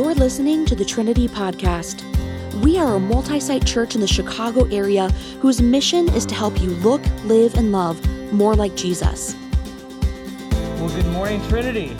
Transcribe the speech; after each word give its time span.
You're 0.00 0.14
listening 0.14 0.64
to 0.64 0.74
the 0.74 0.84
Trinity 0.84 1.28
Podcast. 1.28 2.04
We 2.62 2.78
are 2.78 2.94
a 2.94 2.98
multi 2.98 3.38
site 3.38 3.66
church 3.66 3.94
in 3.94 4.00
the 4.00 4.06
Chicago 4.06 4.64
area 4.74 5.10
whose 5.42 5.60
mission 5.60 6.08
is 6.14 6.24
to 6.24 6.34
help 6.34 6.58
you 6.58 6.70
look, 6.70 7.02
live, 7.24 7.54
and 7.56 7.70
love 7.70 8.02
more 8.32 8.54
like 8.54 8.74
Jesus. 8.74 9.36
Well, 10.50 10.88
good 10.88 11.06
morning, 11.08 11.46
Trinity. 11.48 11.94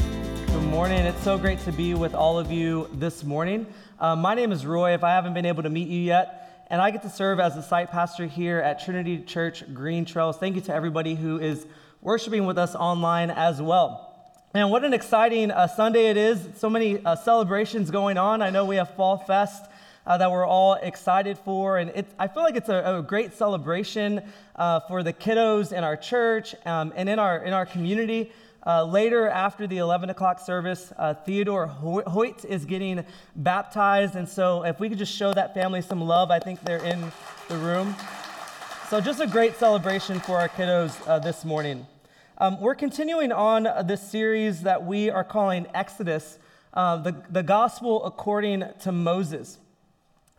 Good 0.47 0.63
morning. 0.63 1.01
It's 1.01 1.23
so 1.23 1.37
great 1.37 1.61
to 1.61 1.73
be 1.73 1.93
with 1.93 2.15
all 2.15 2.39
of 2.39 2.51
you 2.51 2.89
this 2.95 3.23
morning. 3.23 3.67
Uh, 3.99 4.17
my 4.17 4.35
name 4.35 4.51
is 4.51 4.65
Roy, 4.65 4.95
if 4.95 5.05
I 5.05 5.11
haven't 5.11 5.35
been 5.35 5.45
able 5.45 5.63
to 5.63 5.71
meet 5.71 5.89
you 5.89 6.01
yet, 6.01 6.65
and 6.71 6.81
I 6.81 6.91
get 6.91 7.03
to 7.03 7.11
serve 7.11 7.39
as 7.39 7.55
the 7.55 7.63
site 7.63 7.91
pastor 7.91 8.25
here 8.25 8.61
at 8.61 8.83
Trinity 8.83 9.19
Church 9.19 9.63
Green 9.75 10.07
Trails. 10.07 10.39
Thank 10.39 10.55
you 10.55 10.63
to 10.63 10.75
everybody 10.75 11.17
who 11.17 11.39
is 11.39 11.67
worshiping 12.01 12.47
with 12.47 12.57
us 12.57 12.75
online 12.75 13.29
as 13.29 13.61
well. 13.61 14.10
And 14.53 14.69
what 14.69 14.85
an 14.85 14.93
exciting 14.93 15.53
uh, 15.53 15.69
Sunday 15.69 16.11
it 16.11 16.17
is. 16.17 16.41
So 16.57 16.69
many 16.69 16.99
uh, 17.05 17.15
celebrations 17.15 17.93
going 17.93 18.19
on. 18.19 18.43
I 18.43 18.51
know 18.51 18.65
we 18.65 18.75
have 18.77 18.97
Fall 18.97 19.17
Fest 19.17 19.71
uh, 20.05 20.19
that 20.19 20.29
we're 20.29 20.45
all 20.45 20.75
excited 20.75 21.39
for. 21.39 21.79
And 21.79 21.91
it, 21.91 22.09
I 22.19 22.27
feel 22.27 22.43
like 22.43 22.57
it's 22.57 22.69
a, 22.69 22.97
a 22.97 23.01
great 23.01 23.33
celebration 23.33 24.21
uh, 24.57 24.81
for 24.81 25.05
the 25.05 25.13
kiddos 25.13 25.71
in 25.73 25.85
our 25.85 25.97
church 25.97 26.57
um, 26.67 26.93
and 26.97 27.09
in 27.09 27.21
our, 27.21 27.45
in 27.45 27.53
our 27.53 27.65
community. 27.65 28.33
Uh, 28.67 28.83
later, 28.83 29.29
after 29.29 29.69
the 29.69 29.79
11 29.79 30.11
o'clock 30.11 30.41
service, 30.41 30.93
uh, 30.99 31.15
Theodore 31.15 31.69
Hoyt 31.69 32.45
is 32.45 32.65
getting 32.65 33.05
baptized. 33.37 34.17
And 34.17 34.29
so, 34.29 34.65
if 34.65 34.81
we 34.81 34.89
could 34.89 34.99
just 34.99 35.17
show 35.17 35.33
that 35.33 35.55
family 35.55 35.81
some 35.81 36.01
love, 36.01 36.33
I 36.33 36.41
think 36.41 36.61
they're 36.63 36.85
in 36.85 37.01
the 37.49 37.57
room. 37.57 37.95
So, 38.89 39.01
just 39.01 39.21
a 39.21 39.29
great 39.29 39.57
celebration 39.57 40.19
for 40.19 40.41
our 40.41 40.49
kiddos 40.49 41.23
this 41.23 41.45
morning. 41.45 41.87
Um, 42.43 42.59
we're 42.59 42.75
continuing 42.75 43.33
on 43.33 43.69
this 43.87 44.01
series 44.01 44.63
that 44.63 44.87
we 44.87 45.11
are 45.11 45.25
calling 45.25 45.67
Exodus, 45.75 46.39
uh, 46.73 46.97
the, 46.97 47.15
the 47.29 47.43
gospel 47.43 48.03
according 48.03 48.65
to 48.81 48.93
Moses. 48.93 49.59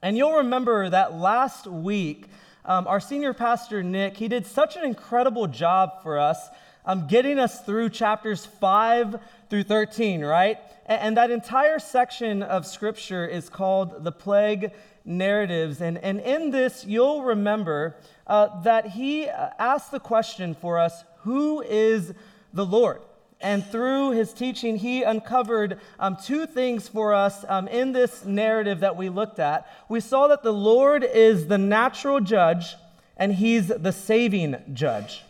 And 0.02 0.18
you'll 0.18 0.38
remember 0.38 0.90
that 0.90 1.14
last 1.14 1.68
week, 1.68 2.26
um, 2.66 2.88
our 2.88 3.00
senior 3.00 3.36
pastor, 3.36 3.84
Nick, 3.84 4.18
he 4.18 4.28
did 4.28 4.48
such 4.48 4.76
an 4.78 4.84
incredible 4.84 5.46
job 5.46 6.02
for 6.02 6.18
us 6.18 6.50
um, 6.88 7.06
getting 7.06 7.38
us 7.38 7.64
through 7.64 7.90
chapters 7.90 8.48
5 8.48 9.20
through 9.52 9.64
13, 9.64 10.26
right? 10.26 10.58
And, 10.88 11.02
and, 11.02 11.18
that 11.18 11.30
entire 11.30 11.78
section 11.78 12.42
of 12.42 12.66
scripture 12.66 13.28
is 13.28 13.48
called 13.48 14.04
the 14.04 14.12
plague 14.12 14.72
narratives. 15.06 15.82
And, 15.82 16.00
and 16.00 16.20
in 16.20 16.50
this, 16.50 16.84
you'll 16.84 17.22
remember 17.22 17.96
uh, 18.26 18.60
that 18.64 18.88
he 18.88 19.28
uh, 19.28 19.50
asked 19.60 19.92
the 19.92 20.00
question 20.00 20.56
for 20.56 20.80
us 20.80 21.04
who 21.24 21.62
is 21.62 22.14
the 22.54 22.66
Lord? 22.66 23.02
And 23.42 23.66
through 23.66 24.12
his 24.12 24.34
teaching, 24.34 24.78
he 24.78 25.02
uncovered 25.02 25.80
um, 26.00 26.16
two 26.16 26.46
things 26.46 26.88
for 26.88 27.14
us 27.14 27.44
um, 27.50 27.68
in 27.68 27.92
this 27.92 28.24
narrative 28.24 28.82
that 28.82 28.96
we 28.96 29.10
looked 29.10 29.40
at. 29.40 29.68
We 29.90 30.00
saw 30.00 30.28
that 30.28 30.44
the 30.44 30.54
Lord 30.54 31.04
is 31.04 31.48
the 31.48 31.58
natural 31.58 32.20
judge 32.20 32.76
and 33.18 33.34
he's 33.34 33.68
the 33.68 33.92
saving 33.92 34.58
judge. 34.74 35.24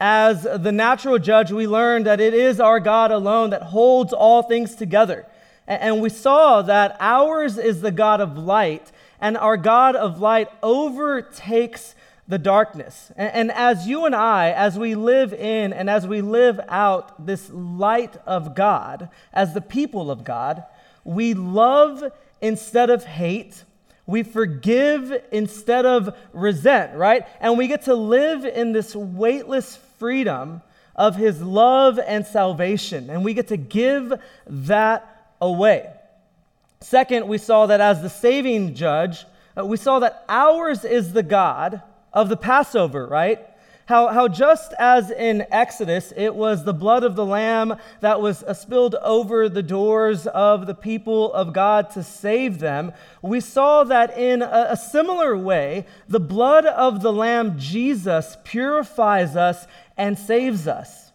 As 0.00 0.42
the 0.42 0.72
natural 0.72 1.18
judge, 1.18 1.50
we 1.50 1.66
learned 1.66 2.06
that 2.06 2.20
it 2.20 2.34
is 2.34 2.60
our 2.60 2.78
God 2.78 3.10
alone 3.10 3.50
that 3.50 3.62
holds 3.62 4.12
all 4.12 4.42
things 4.42 4.76
together. 4.76 5.26
And 5.66 6.00
we 6.00 6.08
saw 6.08 6.62
that 6.62 6.96
ours 7.00 7.58
is 7.58 7.80
the 7.80 7.90
God 7.90 8.20
of 8.20 8.38
light, 8.38 8.90
and 9.20 9.36
our 9.36 9.56
God 9.56 9.96
of 9.96 10.20
light 10.20 10.48
overtakes 10.62 11.94
the 12.28 12.38
darkness. 12.38 13.10
And, 13.16 13.32
and, 13.32 13.52
as 13.52 13.88
you 13.88 14.04
and 14.04 14.14
I, 14.14 14.50
as 14.50 14.78
we 14.78 14.94
live 14.94 15.32
in 15.32 15.72
and 15.72 15.88
as 15.88 16.06
we 16.06 16.20
live 16.20 16.60
out 16.68 17.26
this 17.26 17.50
light 17.50 18.16
of 18.26 18.54
God, 18.54 19.08
as 19.32 19.54
the 19.54 19.62
people 19.62 20.10
of 20.10 20.24
God, 20.24 20.62
we 21.04 21.32
love 21.32 22.04
instead 22.42 22.90
of 22.90 23.04
hate. 23.04 23.64
We 24.06 24.22
forgive 24.22 25.24
instead 25.32 25.86
of 25.86 26.14
resent, 26.34 26.94
right? 26.94 27.26
And 27.40 27.56
we 27.56 27.66
get 27.66 27.84
to 27.84 27.94
live 27.94 28.44
in 28.44 28.72
this 28.72 28.94
weightless 28.94 29.76
freedom 29.98 30.60
of 30.94 31.16
His 31.16 31.40
love 31.40 31.98
and 31.98 32.26
salvation. 32.26 33.08
And 33.08 33.24
we 33.24 33.32
get 33.32 33.48
to 33.48 33.56
give 33.56 34.12
that 34.46 35.32
away. 35.40 35.90
Second, 36.80 37.26
we 37.26 37.38
saw 37.38 37.66
that 37.66 37.80
as 37.80 38.02
the 38.02 38.10
saving 38.10 38.74
judge, 38.74 39.24
uh, 39.56 39.64
we 39.64 39.76
saw 39.76 39.98
that 40.00 40.24
ours 40.28 40.84
is 40.84 41.12
the 41.12 41.22
God 41.22 41.82
of 42.12 42.28
the 42.28 42.36
Passover, 42.36 43.06
right? 43.06 43.40
How, 43.88 44.08
how 44.08 44.28
just 44.28 44.74
as 44.78 45.10
in 45.10 45.46
Exodus, 45.50 46.12
it 46.14 46.34
was 46.34 46.64
the 46.64 46.74
blood 46.74 47.04
of 47.04 47.16
the 47.16 47.24
Lamb 47.24 47.76
that 48.00 48.20
was 48.20 48.44
spilled 48.52 48.94
over 48.96 49.48
the 49.48 49.62
doors 49.62 50.26
of 50.26 50.66
the 50.66 50.74
people 50.74 51.32
of 51.32 51.54
God 51.54 51.88
to 51.92 52.02
save 52.02 52.58
them, 52.58 52.92
we 53.22 53.40
saw 53.40 53.84
that 53.84 54.18
in 54.18 54.42
a, 54.42 54.66
a 54.68 54.76
similar 54.76 55.38
way, 55.38 55.86
the 56.06 56.20
blood 56.20 56.66
of 56.66 57.00
the 57.00 57.12
Lamb, 57.14 57.58
Jesus, 57.58 58.36
purifies 58.44 59.36
us 59.36 59.66
and 59.96 60.18
saves 60.18 60.68
us. 60.68 61.12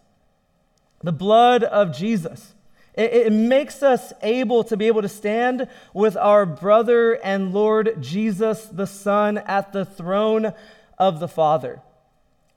The 1.00 1.12
blood 1.12 1.62
of 1.62 1.96
Jesus. 1.96 2.54
It, 2.94 3.12
it 3.12 3.32
makes 3.32 3.84
us 3.84 4.12
able 4.20 4.64
to 4.64 4.76
be 4.76 4.88
able 4.88 5.02
to 5.02 5.08
stand 5.08 5.68
with 5.92 6.16
our 6.16 6.44
brother 6.44 7.12
and 7.12 7.52
Lord 7.52 8.02
Jesus, 8.02 8.64
the 8.64 8.86
Son, 8.86 9.38
at 9.38 9.72
the 9.72 9.84
throne 9.84 10.54
of 10.98 11.20
the 11.20 11.28
Father. 11.28 11.80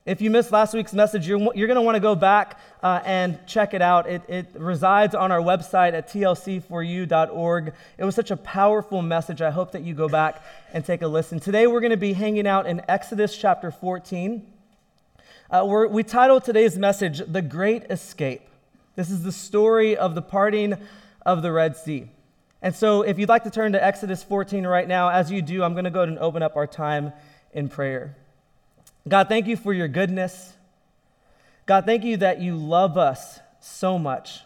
If 0.07 0.21
you 0.21 0.31
missed 0.31 0.53
last 0.53 0.73
week's 0.73 0.93
message, 0.93 1.27
you're, 1.27 1.37
you're 1.53 1.67
going 1.67 1.75
to 1.75 1.81
want 1.81 1.97
to 1.97 1.99
go 1.99 2.15
back 2.15 2.57
uh, 2.81 3.01
and 3.03 3.45
check 3.45 3.73
it 3.73 3.81
out. 3.81 4.07
It, 4.07 4.21
it 4.29 4.47
resides 4.55 5.13
on 5.13 5.33
our 5.33 5.41
website 5.41 5.91
at 5.91 6.07
tlc4u.org. 6.07 7.73
It 7.97 8.05
was 8.05 8.15
such 8.15 8.31
a 8.31 8.37
powerful 8.37 9.01
message. 9.01 9.41
I 9.41 9.51
hope 9.51 9.73
that 9.73 9.83
you 9.83 9.93
go 9.93 10.07
back 10.07 10.41
and 10.71 10.85
take 10.85 11.01
a 11.01 11.07
listen. 11.09 11.41
Today, 11.41 11.67
we're 11.67 11.81
going 11.81 11.91
to 11.91 11.97
be 11.97 12.13
hanging 12.13 12.47
out 12.47 12.67
in 12.67 12.81
Exodus 12.87 13.37
chapter 13.37 13.69
14. 13.69 14.47
Uh, 15.51 15.87
we 15.89 16.03
titled 16.03 16.45
today's 16.45 16.77
message, 16.77 17.21
The 17.27 17.41
Great 17.41 17.83
Escape. 17.89 18.43
This 18.95 19.11
is 19.11 19.23
the 19.23 19.33
story 19.33 19.97
of 19.97 20.15
the 20.15 20.21
parting 20.21 20.77
of 21.25 21.41
the 21.41 21.51
Red 21.51 21.75
Sea. 21.75 22.07
And 22.61 22.73
so, 22.73 23.01
if 23.01 23.19
you'd 23.19 23.27
like 23.27 23.43
to 23.43 23.51
turn 23.51 23.73
to 23.73 23.83
Exodus 23.83 24.23
14 24.23 24.65
right 24.65 24.87
now, 24.87 25.09
as 25.09 25.29
you 25.29 25.41
do, 25.41 25.63
I'm 25.63 25.73
going 25.73 25.83
to 25.83 25.91
go 25.91 25.99
ahead 25.99 26.09
and 26.09 26.19
open 26.19 26.41
up 26.41 26.55
our 26.55 26.65
time 26.65 27.11
in 27.51 27.67
prayer. 27.67 28.15
God, 29.07 29.29
thank 29.29 29.47
you 29.47 29.55
for 29.55 29.73
your 29.73 29.87
goodness. 29.87 30.53
God, 31.65 31.85
thank 31.85 32.03
you 32.03 32.17
that 32.17 32.41
you 32.41 32.55
love 32.55 32.97
us 32.97 33.39
so 33.59 33.97
much. 33.99 34.41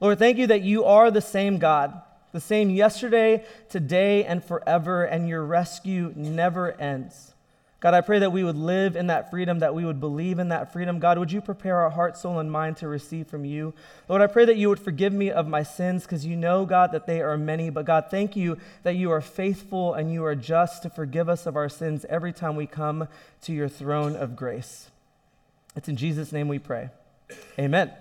Lord, 0.00 0.18
thank 0.18 0.38
you 0.38 0.46
that 0.48 0.62
you 0.62 0.84
are 0.84 1.10
the 1.10 1.20
same 1.20 1.58
God, 1.58 2.00
the 2.32 2.40
same 2.40 2.70
yesterday, 2.70 3.44
today, 3.68 4.24
and 4.24 4.42
forever, 4.42 5.04
and 5.04 5.28
your 5.28 5.44
rescue 5.44 6.12
never 6.16 6.72
ends. 6.80 7.34
God, 7.80 7.94
I 7.94 8.02
pray 8.02 8.18
that 8.18 8.30
we 8.30 8.44
would 8.44 8.58
live 8.58 8.94
in 8.94 9.06
that 9.06 9.30
freedom, 9.30 9.60
that 9.60 9.74
we 9.74 9.86
would 9.86 10.00
believe 10.00 10.38
in 10.38 10.50
that 10.50 10.70
freedom. 10.70 10.98
God, 10.98 11.18
would 11.18 11.32
you 11.32 11.40
prepare 11.40 11.76
our 11.76 11.88
heart, 11.88 12.14
soul, 12.14 12.38
and 12.38 12.52
mind 12.52 12.76
to 12.78 12.88
receive 12.88 13.26
from 13.26 13.46
you? 13.46 13.72
Lord, 14.06 14.20
I 14.20 14.26
pray 14.26 14.44
that 14.44 14.58
you 14.58 14.68
would 14.68 14.78
forgive 14.78 15.14
me 15.14 15.30
of 15.30 15.48
my 15.48 15.62
sins 15.62 16.02
because 16.02 16.26
you 16.26 16.36
know, 16.36 16.66
God, 16.66 16.92
that 16.92 17.06
they 17.06 17.22
are 17.22 17.38
many. 17.38 17.70
But 17.70 17.86
God, 17.86 18.06
thank 18.10 18.36
you 18.36 18.58
that 18.82 18.96
you 18.96 19.10
are 19.10 19.22
faithful 19.22 19.94
and 19.94 20.12
you 20.12 20.22
are 20.24 20.34
just 20.34 20.82
to 20.82 20.90
forgive 20.90 21.30
us 21.30 21.46
of 21.46 21.56
our 21.56 21.70
sins 21.70 22.04
every 22.10 22.34
time 22.34 22.54
we 22.54 22.66
come 22.66 23.08
to 23.42 23.52
your 23.52 23.68
throne 23.68 24.14
of 24.14 24.36
grace. 24.36 24.90
It's 25.74 25.88
in 25.88 25.96
Jesus' 25.96 26.32
name 26.32 26.48
we 26.48 26.58
pray. 26.58 26.90
Amen. 27.58 27.92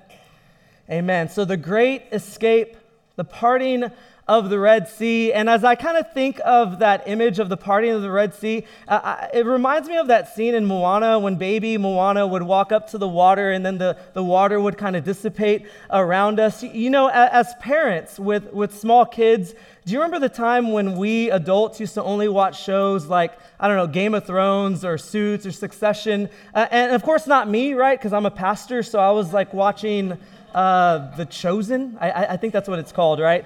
Amen. 0.89 1.29
So 1.29 1.45
the 1.45 1.55
great 1.55 2.03
escape, 2.11 2.75
the 3.15 3.23
parting 3.23 3.85
of 4.29 4.51
the 4.51 4.59
Red 4.59 4.87
Sea. 4.87 5.33
And 5.33 5.49
as 5.49 5.63
I 5.63 5.73
kind 5.73 5.97
of 5.97 6.13
think 6.13 6.39
of 6.45 6.77
that 6.79 7.07
image 7.07 7.39
of 7.39 7.49
the 7.49 7.57
parting 7.57 7.89
of 7.89 8.03
the 8.03 8.11
Red 8.11 8.35
Sea, 8.35 8.63
uh, 8.87 9.25
it 9.33 9.43
reminds 9.43 9.89
me 9.89 9.97
of 9.97 10.05
that 10.05 10.35
scene 10.35 10.53
in 10.53 10.67
Moana 10.67 11.17
when 11.17 11.35
baby 11.35 11.79
Moana 11.79 12.27
would 12.27 12.43
walk 12.43 12.71
up 12.71 12.91
to 12.91 12.99
the 12.99 13.07
water 13.07 13.49
and 13.49 13.65
then 13.65 13.79
the, 13.79 13.97
the 14.13 14.23
water 14.23 14.61
would 14.61 14.77
kind 14.77 14.95
of 14.95 15.03
dissipate 15.03 15.65
around 15.89 16.39
us. 16.39 16.61
You 16.61 16.91
know, 16.91 17.09
as 17.09 17.55
parents 17.59 18.19
with, 18.19 18.53
with 18.53 18.77
small 18.77 19.03
kids, 19.03 19.55
do 19.85 19.93
you 19.93 19.97
remember 19.97 20.19
the 20.19 20.31
time 20.31 20.73
when 20.73 20.95
we 20.95 21.31
adults 21.31 21.79
used 21.79 21.95
to 21.95 22.03
only 22.03 22.27
watch 22.27 22.63
shows 22.63 23.07
like, 23.07 23.33
I 23.59 23.67
don't 23.67 23.77
know, 23.77 23.87
Game 23.87 24.13
of 24.13 24.27
Thrones 24.27 24.85
or 24.85 24.99
Suits 24.99 25.47
or 25.47 25.51
Succession? 25.51 26.29
Uh, 26.53 26.67
and 26.69 26.93
of 26.93 27.01
course, 27.01 27.25
not 27.25 27.49
me, 27.49 27.73
right? 27.73 27.97
Because 27.97 28.13
I'm 28.13 28.27
a 28.27 28.31
pastor, 28.31 28.83
so 28.83 28.99
I 28.99 29.09
was 29.09 29.33
like 29.33 29.55
watching 29.55 30.19
uh, 30.53 31.15
The 31.17 31.25
Chosen. 31.25 31.97
I, 31.99 32.11
I 32.27 32.37
think 32.37 32.53
that's 32.53 32.69
what 32.69 32.77
it's 32.77 32.91
called, 32.91 33.19
right? 33.19 33.45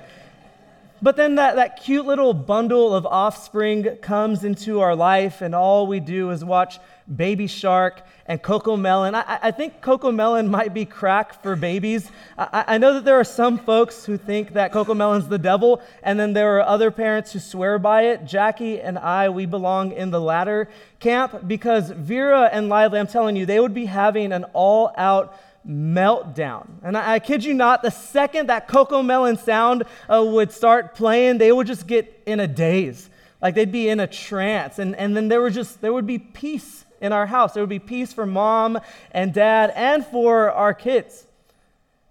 But 1.04 1.18
then 1.18 1.36
that, 1.36 1.58
that 1.58 1.84
cute 1.84 2.06
little 2.06 2.34
bundle 2.34 2.96
of 2.96 3.06
offspring 3.06 3.98
comes 3.98 4.46
into 4.46 4.80
our 4.80 4.96
life, 4.96 5.42
and 5.42 5.54
all 5.54 5.86
we 5.86 6.00
do 6.00 6.30
is 6.30 6.46
watch 6.46 6.80
Baby 7.14 7.48
Shark 7.48 8.04
and 8.26 8.42
Cocomelon. 8.42 9.14
I, 9.14 9.38
I 9.42 9.52
think 9.52 9.82
Coco 9.82 10.14
Melon 10.14 10.48
might 10.48 10.74
be 10.74 10.86
crack 10.86 11.44
for 11.44 11.58
babies. 11.58 12.10
I, 12.38 12.64
I 12.68 12.78
know 12.78 12.94
that 12.94 13.04
there 13.04 13.20
are 13.20 13.26
some 13.26 13.58
folks 13.58 14.06
who 14.06 14.16
think 14.16 14.54
that 14.54 14.72
Coco 14.72 14.94
Melon's 14.94 15.28
the 15.28 15.38
devil, 15.38 15.82
and 16.04 16.18
then 16.18 16.32
there 16.32 16.58
are 16.58 16.62
other 16.62 16.90
parents 16.90 17.34
who 17.34 17.40
swear 17.40 17.78
by 17.78 18.04
it. 18.04 18.24
Jackie 18.24 18.80
and 18.80 18.98
I, 18.98 19.28
we 19.28 19.46
belong 19.46 19.92
in 19.92 20.10
the 20.10 20.22
latter 20.22 20.70
camp 21.02 21.46
because 21.46 21.90
Vera 21.90 22.50
and 22.50 22.70
Lively, 22.70 23.02
I'm 23.02 23.08
telling 23.08 23.36
you, 23.36 23.46
they 23.46 23.60
would 23.60 23.74
be 23.74 23.88
having 23.88 24.32
an 24.32 24.46
all 24.54 24.94
out 24.96 25.38
meltdown. 25.68 26.68
And 26.84 26.98
I, 26.98 27.14
I 27.14 27.20
kid 27.20 27.44
you 27.44 27.54
not, 27.54 27.82
the 27.82 27.92
second 27.92 28.50
that 28.50 28.68
Coco 28.68 29.02
Melon 29.02 29.38
sound 29.38 29.84
uh, 30.10 30.24
would 30.26 30.52
start 30.52 30.96
playing, 30.96 31.38
they 31.38 31.52
would 31.52 31.68
just 31.68 31.88
get 31.88 32.22
in 32.26 32.40
a 32.40 32.48
daze. 32.48 33.10
Like 33.42 33.56
they'd 33.56 33.72
be 33.72 33.90
in 33.90 34.00
a 34.00 34.08
trance. 34.08 34.80
And, 34.80 34.96
and 34.96 35.16
then 35.16 35.28
there 35.28 35.42
was 35.42 35.54
just, 35.54 35.82
there 35.82 35.94
would 35.94 36.08
be 36.08 36.20
peace 36.20 36.86
in 37.02 37.12
our 37.12 37.26
house. 37.26 37.54
There 37.54 37.64
would 37.64 37.70
be 37.70 37.80
peace 37.80 38.14
for 38.14 38.26
mom 38.26 38.80
and 39.12 39.34
dad 39.34 39.74
and 39.76 40.06
for 40.06 40.52
our 40.52 40.74
kids. 40.74 41.26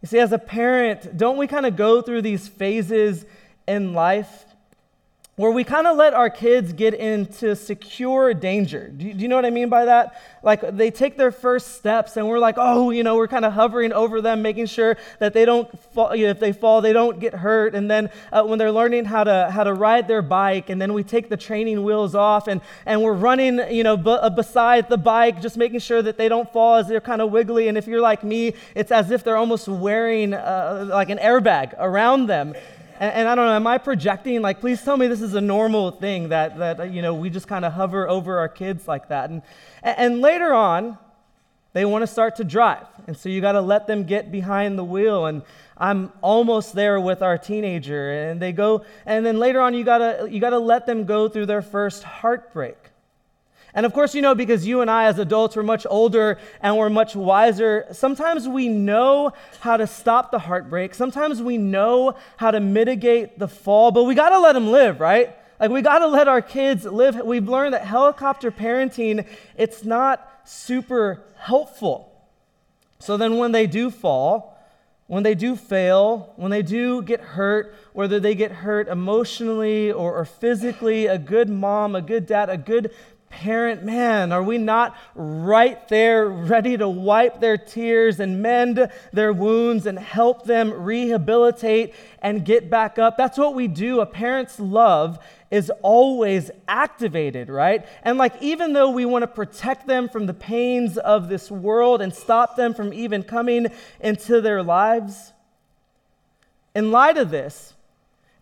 You 0.03 0.09
see, 0.09 0.19
as 0.19 0.33
a 0.33 0.39
parent, 0.39 1.17
don't 1.17 1.39
we 1.39 1.47
kind 1.47 1.65
of 1.65 1.77
go 1.77 2.03
through 2.03 2.23
these 2.23 2.49
phases 2.49 3.25
in 3.67 3.95
life 3.95 4.45
where 5.43 5.51
we 5.51 5.65
kind 5.65 5.89
of 5.89 5.97
let 5.97 6.15
our 6.15 6.31
kids 6.31 6.73
get 6.73 6.95
into 6.95 7.57
secure 7.57 8.33
danger. 8.33 8.87
Do 8.87 9.07
you, 9.07 9.13
do 9.13 9.23
you, 9.23 9.27
know 9.27 9.35
what 9.35 9.45
I 9.45 9.51
mean 9.51 9.69
by 9.69 9.87
that? 9.87 10.15
Like 10.45 10.77
they 10.77 10.93
take 10.93 11.17
their 11.17 11.33
first 11.33 11.75
steps 11.75 12.17
and 12.17 12.29
we're 12.29 12.39
like, 12.39 12.55
oh, 12.59 12.91
you 12.91 13.03
know, 13.03 13.17
we're 13.17 13.27
kind 13.27 13.45
of 13.45 13.53
hovering 13.53 13.93
over 13.93 14.21
them, 14.21 14.41
making 14.41 14.67
sure 14.67 14.97
that 15.19 15.35
they 15.35 15.45
don't 15.45 15.69
fall, 15.95 16.15
you 16.15 16.27
know, 16.27 16.31
if 16.31 16.39
they 16.39 16.53
fall, 16.53 16.81
they 16.81 16.93
don't 16.93 17.19
get 17.19 17.35
hurt. 17.35 17.75
And 17.75 17.91
then 17.91 18.11
uh, 18.31 18.45
when 18.45 18.61
they're 18.61 18.71
learning 18.71 19.05
how 19.05 19.25
to, 19.25 19.51
how 19.51 19.65
to 19.65 19.75
ride 19.75 20.07
their 20.07 20.23
bike, 20.23 20.71
and 20.71 20.81
then 20.81 20.93
we 20.93 21.03
take 21.03 21.29
the 21.29 21.37
training 21.37 21.83
wheels 21.83 22.15
off 22.15 22.47
and, 22.47 22.61
and 22.87 23.03
we're 23.03 23.13
running, 23.13 23.59
you 23.69 23.83
know, 23.83 23.97
b- 23.97 24.11
uh, 24.13 24.31
beside 24.31 24.89
the 24.89 24.97
bike, 24.97 25.43
just 25.43 25.57
making 25.57 25.81
sure 25.81 26.03
that 26.03 26.19
they 26.19 26.29
don't 26.29 26.53
fall 26.53 26.77
as 26.77 26.87
they're 26.87 27.01
kind 27.01 27.21
of 27.21 27.33
wiggly. 27.33 27.67
And 27.67 27.77
if 27.77 27.89
you're 27.89 28.01
like 28.01 28.23
me, 28.23 28.55
it's 28.77 28.93
as 28.93 29.11
if 29.11 29.25
they're 29.25 29.37
almost 29.37 29.67
wearing 29.67 30.35
uh, 30.35 30.87
like 30.89 31.11
an 31.11 31.19
airbag 31.19 31.75
around 31.81 32.29
them. 32.29 32.55
And, 33.03 33.13
and, 33.15 33.29
I 33.29 33.35
don't 33.35 33.47
know, 33.47 33.57
am 33.57 33.67
I 33.67 33.79
projecting? 33.79 34.41
Like, 34.43 34.61
please 34.61 34.81
tell 34.81 34.97
me 34.97 35.09
this 35.09 35.23
is 35.23 35.35
a 35.35 35.41
normal 35.41 35.91
thing 35.91 36.29
that, 36.29 36.57
that 36.59 36.93
you 36.93 37.03
know, 37.03 37.15
we 37.15 37.31
just 37.31 37.49
kind 37.49 37.65
of 37.65 37.73
hover 37.73 38.09
over 38.09 38.39
our 38.39 38.49
kids 38.49 38.87
like 38.87 39.09
that. 39.09 39.29
And, 39.29 39.43
and 39.83 40.21
later 40.21 40.55
on, 40.55 40.97
they 41.73 41.85
want 41.85 42.05
to 42.05 42.07
start 42.07 42.37
to 42.37 42.45
drive. 42.45 42.87
And 43.09 43.17
so 43.17 43.29
you 43.29 43.41
got 43.41 43.53
to 43.53 43.61
let 43.61 43.89
them 43.89 44.05
get 44.05 44.31
behind 44.31 44.79
the 44.79 44.85
wheel. 44.85 45.27
And 45.27 45.43
I'm 45.77 46.13
almost 46.21 46.77
there 46.77 47.01
with 47.01 47.23
our 47.23 47.37
teenager. 47.37 48.31
And 48.31 48.41
they 48.41 48.53
go, 48.53 48.85
and 49.05 49.27
then 49.27 49.41
later 49.41 49.61
on, 49.61 49.75
you 49.75 49.83
got 49.83 49.99
to 49.99 50.29
you 50.31 50.39
got 50.39 50.51
to 50.51 50.61
let 50.61 50.87
them 50.87 51.05
go 51.05 51.29
through 51.29 51.47
their 51.47 51.63
first 51.63 52.05
heartbreak. 52.05 52.77
And 53.75 53.87
of 53.87 53.93
course, 53.95 54.15
you 54.15 54.21
know, 54.21 54.35
because 54.35 54.67
you 54.67 54.83
and 54.83 54.91
I 54.91 55.05
as 55.05 55.19
adults 55.19 55.57
were 55.57 55.63
much 55.63 55.87
older 55.89 56.39
and 56.61 56.77
we're 56.77 56.91
much 56.91 57.17
wiser, 57.17 57.87
sometimes 57.93 58.47
we 58.47 58.69
know 58.69 59.33
how 59.61 59.79
to 59.79 59.87
stop 59.87 60.31
the 60.31 60.41
heartbreak. 60.41 60.95
Sometimes 60.95 61.41
we 61.41 61.57
know 61.57 62.17
how 62.37 62.51
to 62.51 62.61
mitigate 62.61 63.39
the 63.39 63.49
fall, 63.49 63.91
but 63.91 64.05
we 64.05 64.15
got 64.15 64.31
to 64.31 64.41
let 64.41 64.53
them 64.53 64.71
live, 64.71 65.01
right? 65.01 65.35
Like 65.59 65.71
we 65.71 65.81
got 65.81 66.01
to 66.01 66.09
let 66.09 66.29
our 66.29 66.43
kids 66.43 66.85
live. 66.85 67.17
We've 67.17 67.49
learned 67.49 67.73
that 67.73 67.87
helicopter 67.87 68.51
parenting, 68.51 69.27
it's 69.57 69.85
not 69.85 70.29
super 70.45 71.23
helpful. 71.39 72.13
So 72.99 73.17
then 73.17 73.39
when 73.39 73.53
they 73.53 73.67
do 73.67 73.91
fall, 73.91 74.53
when 75.07 75.25
they 75.25 75.35
do 75.35 75.57
fail, 75.57 76.33
when 76.37 76.51
they 76.51 76.63
do 76.63 77.03
get 77.03 77.21
hurt, 77.21 77.75
whether 77.93 78.19
they 78.19 78.35
get 78.35 78.51
hurt 78.51 78.89
emotionally 78.89 79.93
or, 79.93 80.17
or, 80.17 80.25
physically, 80.25 81.07
a 81.07 81.19
good 81.19 81.51
mom, 81.51 81.95
a 81.95 82.01
good 82.01 82.27
dad, 82.27 82.49
a 82.49 82.57
good 82.57 82.91
parent, 83.33 83.83
man, 83.83 84.31
are 84.31 84.43
we 84.43 84.59
not 84.59 84.97
right 85.15 85.89
there 85.89 86.29
ready 86.29 86.77
to 86.77 86.89
wipe 86.89 87.41
their 87.41 87.57
tears 87.57 88.21
and 88.21 88.43
mend 88.43 88.89
their 89.13 89.33
wounds 89.33 89.87
and 89.87 89.99
help 89.99 90.45
them 90.45 90.71
rehabilitate 90.71 91.95
and 92.21 92.45
get 92.45 92.71
back 92.71 92.99
up? 92.99 93.17
That's 93.17 93.39
what 93.39 93.55
we 93.55 93.67
do. 93.67 94.01
A 94.01 94.07
parent's 94.07 94.61
love 94.61 95.19
is 95.51 95.73
always 95.83 96.51
activated, 96.69 97.49
right? 97.49 97.87
And 98.03 98.19
like, 98.19 98.35
even 98.41 98.75
though 98.75 98.91
we 98.91 99.05
want 99.05 99.23
to 99.23 99.27
protect 99.27 99.87
them 99.87 100.09
from 100.09 100.27
the 100.27 100.35
pains 100.35 100.99
of 100.99 101.29
this 101.29 101.51
world 101.51 102.03
and 102.03 102.15
stop 102.15 102.55
them 102.57 102.75
from 102.75 102.93
even 102.93 103.23
coming 103.23 103.69
into 104.01 104.41
their 104.41 104.63
lives, 104.63 105.33
in 106.75 106.91
light 106.91 107.17
of 107.17 107.31
this, 107.31 107.72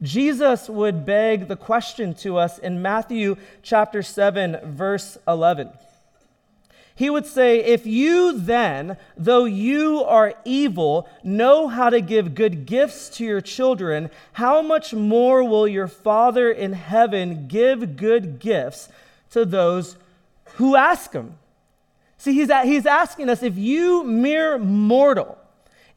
Jesus 0.02 0.68
would 0.68 1.04
beg 1.04 1.48
the 1.48 1.56
question 1.56 2.14
to 2.14 2.38
us 2.38 2.58
in 2.58 2.80
Matthew 2.80 3.36
chapter 3.62 4.02
7, 4.02 4.58
verse 4.64 5.18
11. 5.28 5.70
He 6.94 7.08
would 7.08 7.26
say, 7.26 7.64
If 7.64 7.86
you 7.86 8.38
then, 8.38 8.96
though 9.16 9.44
you 9.44 10.04
are 10.04 10.34
evil, 10.44 11.08
know 11.22 11.68
how 11.68 11.88
to 11.90 12.00
give 12.00 12.34
good 12.34 12.66
gifts 12.66 13.08
to 13.16 13.24
your 13.24 13.40
children, 13.40 14.10
how 14.34 14.60
much 14.60 14.92
more 14.92 15.42
will 15.42 15.66
your 15.66 15.88
Father 15.88 16.50
in 16.50 16.74
heaven 16.74 17.46
give 17.48 17.96
good 17.96 18.38
gifts 18.38 18.88
to 19.30 19.44
those 19.44 19.96
who 20.56 20.76
ask 20.76 21.12
him? 21.12 21.34
See, 22.18 22.34
he's, 22.34 22.50
he's 22.64 22.84
asking 22.84 23.30
us 23.30 23.42
if 23.42 23.56
you, 23.56 24.04
mere 24.04 24.58
mortal, 24.58 25.38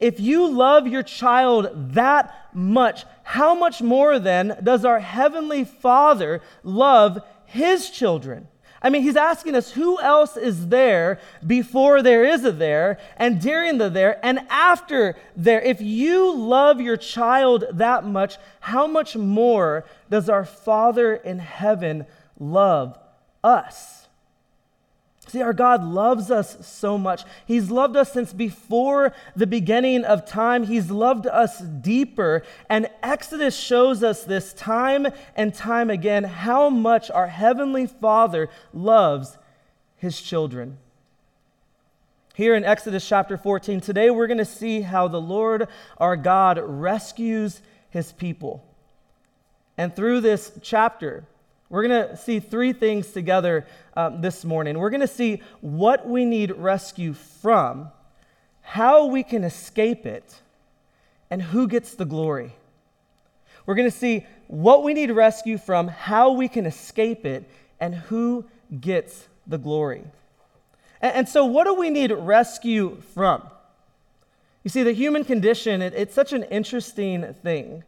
if 0.00 0.20
you 0.20 0.46
love 0.48 0.86
your 0.86 1.02
child 1.02 1.70
that 1.94 2.34
much, 2.52 3.04
how 3.22 3.54
much 3.54 3.82
more 3.82 4.18
then 4.18 4.58
does 4.62 4.84
our 4.84 5.00
Heavenly 5.00 5.64
Father 5.64 6.40
love 6.62 7.22
His 7.46 7.90
children? 7.90 8.48
I 8.82 8.90
mean, 8.90 9.02
He's 9.02 9.16
asking 9.16 9.54
us 9.54 9.72
who 9.72 9.98
else 10.00 10.36
is 10.36 10.68
there 10.68 11.18
before 11.46 12.02
there 12.02 12.24
is 12.24 12.44
a 12.44 12.52
there, 12.52 12.98
and 13.16 13.40
during 13.40 13.78
the 13.78 13.88
there, 13.88 14.24
and 14.24 14.40
after 14.50 15.16
there. 15.34 15.62
If 15.62 15.80
you 15.80 16.36
love 16.36 16.80
your 16.80 16.98
child 16.98 17.64
that 17.72 18.04
much, 18.04 18.36
how 18.60 18.86
much 18.86 19.16
more 19.16 19.86
does 20.10 20.28
our 20.28 20.44
Father 20.44 21.14
in 21.14 21.38
heaven 21.38 22.04
love 22.38 22.98
us? 23.42 24.03
See, 25.34 25.42
our 25.42 25.52
God 25.52 25.82
loves 25.82 26.30
us 26.30 26.64
so 26.64 26.96
much. 26.96 27.24
He's 27.44 27.68
loved 27.68 27.96
us 27.96 28.12
since 28.12 28.32
before 28.32 29.12
the 29.34 29.48
beginning 29.48 30.04
of 30.04 30.24
time. 30.24 30.62
He's 30.62 30.92
loved 30.92 31.26
us 31.26 31.58
deeper. 31.58 32.44
And 32.70 32.88
Exodus 33.02 33.58
shows 33.58 34.04
us 34.04 34.22
this 34.22 34.52
time 34.52 35.08
and 35.34 35.52
time 35.52 35.90
again 35.90 36.22
how 36.22 36.70
much 36.70 37.10
our 37.10 37.26
Heavenly 37.26 37.88
Father 37.88 38.48
loves 38.72 39.36
His 39.96 40.20
children. 40.20 40.78
Here 42.34 42.54
in 42.54 42.64
Exodus 42.64 43.04
chapter 43.04 43.36
14, 43.36 43.80
today 43.80 44.10
we're 44.10 44.28
going 44.28 44.38
to 44.38 44.44
see 44.44 44.82
how 44.82 45.08
the 45.08 45.20
Lord 45.20 45.66
our 45.98 46.14
God 46.16 46.60
rescues 46.62 47.60
His 47.90 48.12
people. 48.12 48.64
And 49.76 49.96
through 49.96 50.20
this 50.20 50.52
chapter, 50.62 51.24
we're 51.74 51.88
going 51.88 52.08
to 52.08 52.16
see 52.16 52.38
three 52.38 52.72
things 52.72 53.10
together 53.10 53.66
um, 53.96 54.20
this 54.20 54.44
morning. 54.44 54.78
We're 54.78 54.90
going 54.90 55.00
to 55.00 55.08
see 55.08 55.42
what 55.60 56.08
we 56.08 56.24
need 56.24 56.52
rescue 56.52 57.14
from, 57.14 57.90
how 58.60 59.06
we 59.06 59.24
can 59.24 59.42
escape 59.42 60.06
it, 60.06 60.40
and 61.30 61.42
who 61.42 61.66
gets 61.66 61.96
the 61.96 62.04
glory. 62.04 62.52
We're 63.66 63.74
going 63.74 63.90
to 63.90 63.96
see 63.96 64.24
what 64.46 64.84
we 64.84 64.94
need 64.94 65.10
rescue 65.10 65.58
from, 65.58 65.88
how 65.88 66.30
we 66.30 66.46
can 66.46 66.64
escape 66.64 67.26
it, 67.26 67.50
and 67.80 67.96
who 67.96 68.44
gets 68.80 69.26
the 69.44 69.58
glory. 69.58 70.04
And, 71.00 71.16
and 71.16 71.28
so, 71.28 71.44
what 71.44 71.64
do 71.64 71.74
we 71.74 71.90
need 71.90 72.12
rescue 72.12 73.02
from? 73.14 73.42
You 74.62 74.70
see, 74.70 74.84
the 74.84 74.92
human 74.92 75.24
condition, 75.24 75.82
it, 75.82 75.92
it's 75.94 76.14
such 76.14 76.32
an 76.32 76.44
interesting 76.44 77.34
thing 77.34 77.82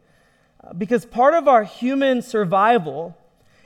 uh, 0.64 0.72
because 0.72 1.04
part 1.04 1.34
of 1.34 1.46
our 1.46 1.62
human 1.62 2.20
survival 2.20 3.16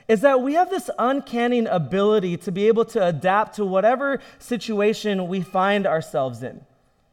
is 0.07 0.21
that 0.21 0.41
we 0.41 0.53
have 0.53 0.69
this 0.69 0.89
uncanny 0.97 1.59
ability 1.65 2.37
to 2.37 2.51
be 2.51 2.67
able 2.67 2.85
to 2.85 3.05
adapt 3.05 3.55
to 3.55 3.65
whatever 3.65 4.19
situation 4.39 5.27
we 5.27 5.41
find 5.41 5.85
ourselves 5.87 6.43
in. 6.43 6.61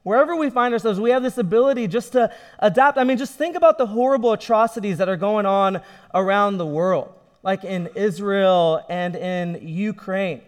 Wherever 0.03 0.35
we 0.37 0.49
find 0.49 0.73
ourselves, 0.73 0.99
we 0.99 1.11
have 1.11 1.23
this 1.23 1.39
ability 1.39 1.87
just 1.87 2.13
to 2.13 2.33
adapt. 2.61 2.97
I 2.97 3.05
mean, 3.05 3.19
just 3.19 3.35
think 3.35 3.57
about 3.57 3.77
the 3.77 3.87
horrible 3.87 4.33
atrocities 4.33 4.99
that 4.99 5.09
are 5.09 5.17
going 5.17 5.45
on 5.45 5.83
around 6.15 6.57
the 6.57 6.67
world, 6.67 7.13
like 7.43 7.63
in 7.65 7.89
Israel 7.95 8.85
and 8.89 9.15
in 9.17 9.61
Ukraine. 9.67 10.41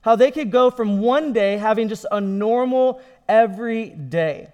How 0.00 0.16
they 0.16 0.30
could 0.30 0.50
go 0.50 0.70
from 0.70 0.98
one 0.98 1.32
day 1.32 1.58
having 1.58 1.88
just 1.88 2.06
a 2.10 2.20
normal 2.20 3.00
every 3.28 3.90
day, 3.90 4.52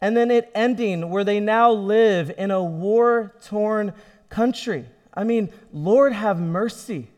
and 0.00 0.16
then 0.16 0.30
it 0.30 0.50
ending 0.54 1.08
where 1.08 1.24
they 1.24 1.40
now 1.40 1.70
live 1.70 2.32
in 2.36 2.50
a 2.50 2.62
war 2.62 3.34
torn 3.44 3.94
country. 4.28 4.84
I 5.14 5.24
mean, 5.24 5.50
Lord, 5.72 6.12
have 6.12 6.40
mercy. 6.40 7.08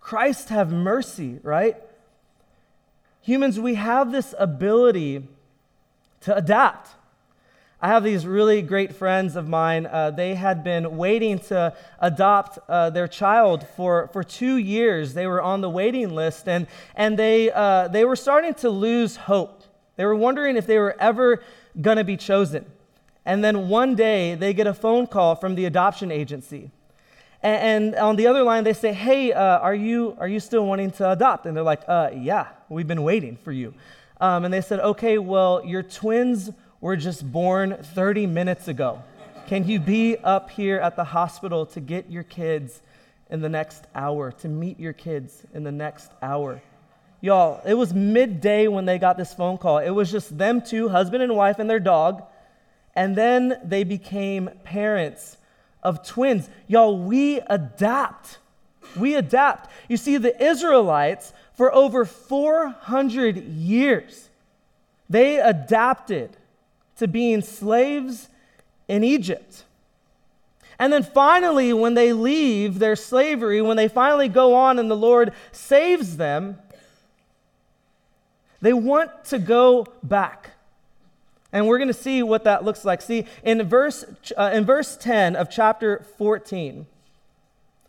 Christ, 0.00 0.48
have 0.48 0.72
mercy, 0.72 1.38
right? 1.42 1.76
Humans, 3.22 3.60
we 3.60 3.74
have 3.74 4.12
this 4.12 4.34
ability 4.38 5.26
to 6.22 6.36
adapt. 6.36 6.90
I 7.80 7.88
have 7.88 8.02
these 8.02 8.26
really 8.26 8.62
great 8.62 8.94
friends 8.94 9.36
of 9.36 9.46
mine. 9.46 9.84
Uh, 9.84 10.10
they 10.10 10.36
had 10.36 10.64
been 10.64 10.96
waiting 10.96 11.38
to 11.40 11.74
adopt 12.00 12.58
uh, 12.66 12.88
their 12.90 13.06
child 13.06 13.66
for, 13.76 14.08
for 14.12 14.24
two 14.24 14.56
years. 14.56 15.12
They 15.12 15.26
were 15.26 15.42
on 15.42 15.60
the 15.60 15.68
waiting 15.68 16.14
list, 16.14 16.48
and, 16.48 16.66
and 16.94 17.18
they, 17.18 17.50
uh, 17.50 17.88
they 17.88 18.06
were 18.06 18.16
starting 18.16 18.54
to 18.54 18.70
lose 18.70 19.16
hope. 19.16 19.64
They 19.96 20.06
were 20.06 20.14
wondering 20.14 20.56
if 20.56 20.66
they 20.66 20.78
were 20.78 20.96
ever 20.98 21.42
going 21.78 21.98
to 21.98 22.04
be 22.04 22.16
chosen. 22.16 22.64
And 23.26 23.44
then 23.44 23.68
one 23.68 23.94
day, 23.94 24.34
they 24.34 24.54
get 24.54 24.66
a 24.66 24.74
phone 24.74 25.06
call 25.06 25.34
from 25.34 25.54
the 25.54 25.66
adoption 25.66 26.10
agency. 26.10 26.70
And, 27.44 27.94
on 27.96 28.16
the 28.16 28.26
other 28.26 28.42
line, 28.42 28.64
they 28.64 28.72
say, 28.72 28.92
Hey, 28.92 29.32
uh, 29.32 29.58
are, 29.58 29.74
you, 29.74 30.16
are 30.18 30.26
you 30.26 30.40
still 30.40 30.66
wanting 30.66 30.90
to 30.92 31.10
adopt? 31.10 31.44
And 31.46 31.54
they're 31.54 31.62
like, 31.62 31.82
uh, 31.86 32.10
Yeah, 32.14 32.48
we've 32.68 32.88
been 32.88 33.02
waiting 33.02 33.36
for 33.36 33.52
you. 33.52 33.74
Um, 34.20 34.44
and 34.44 34.54
they 34.54 34.60
said, 34.60 34.80
okay, 34.80 35.18
well, 35.18 35.62
your 35.64 35.82
twins 35.82 36.50
were 36.80 36.96
just 36.96 37.30
born 37.30 37.76
30 37.82 38.26
minutes 38.26 38.68
ago. 38.68 39.02
Can 39.46 39.68
you 39.68 39.78
be 39.78 40.16
up 40.16 40.50
here 40.50 40.78
at 40.78 40.96
the 40.96 41.04
hospital 41.04 41.66
to 41.66 41.80
get 41.80 42.10
your 42.10 42.22
kids 42.22 42.80
in 43.28 43.40
the 43.40 43.48
next 43.48 43.84
hour, 43.94 44.32
to 44.32 44.48
meet 44.48 44.78
your 44.78 44.92
kids 44.92 45.42
in 45.52 45.64
the 45.64 45.72
next 45.72 46.10
hour? 46.22 46.62
Y'all, 47.20 47.60
it 47.66 47.74
was 47.74 47.92
midday 47.92 48.68
when 48.68 48.84
they 48.84 48.98
got 48.98 49.16
this 49.16 49.34
phone 49.34 49.58
call. 49.58 49.78
It 49.78 49.90
was 49.90 50.10
just 50.10 50.38
them 50.38 50.62
two, 50.62 50.88
husband 50.88 51.22
and 51.22 51.36
wife, 51.36 51.58
and 51.58 51.68
their 51.68 51.80
dog. 51.80 52.22
And 52.94 53.16
then 53.16 53.58
they 53.64 53.82
became 53.82 54.48
parents 54.62 55.36
of 55.84 56.06
twins. 56.06 56.48
Y'all, 56.66 56.98
we 56.98 57.40
adapt. 57.46 58.38
We 58.96 59.14
adapt. 59.14 59.70
You 59.88 59.96
see, 59.96 60.16
the 60.16 60.42
Israelites, 60.42 61.32
for 61.54 61.72
over 61.74 62.04
400 62.04 63.36
years, 63.36 64.28
they 65.08 65.38
adapted 65.38 66.36
to 66.96 67.06
being 67.06 67.42
slaves 67.42 68.28
in 68.88 69.04
Egypt. 69.04 69.64
And 70.78 70.92
then 70.92 71.02
finally, 71.02 71.72
when 71.72 71.94
they 71.94 72.12
leave 72.12 72.78
their 72.78 72.96
slavery, 72.96 73.60
when 73.62 73.76
they 73.76 73.88
finally 73.88 74.28
go 74.28 74.54
on 74.54 74.78
and 74.78 74.90
the 74.90 74.96
Lord 74.96 75.32
saves 75.52 76.16
them, 76.16 76.58
they 78.60 78.72
want 78.72 79.24
to 79.26 79.38
go 79.38 79.86
back. 80.02 80.50
And 81.54 81.68
we're 81.68 81.78
going 81.78 81.88
to 81.88 81.94
see 81.94 82.22
what 82.22 82.44
that 82.44 82.64
looks 82.64 82.84
like. 82.84 83.00
See, 83.00 83.26
in 83.44 83.62
verse, 83.62 84.04
uh, 84.36 84.50
in 84.52 84.64
verse 84.64 84.96
10 84.96 85.36
of 85.36 85.48
chapter 85.48 86.04
14, 86.18 86.84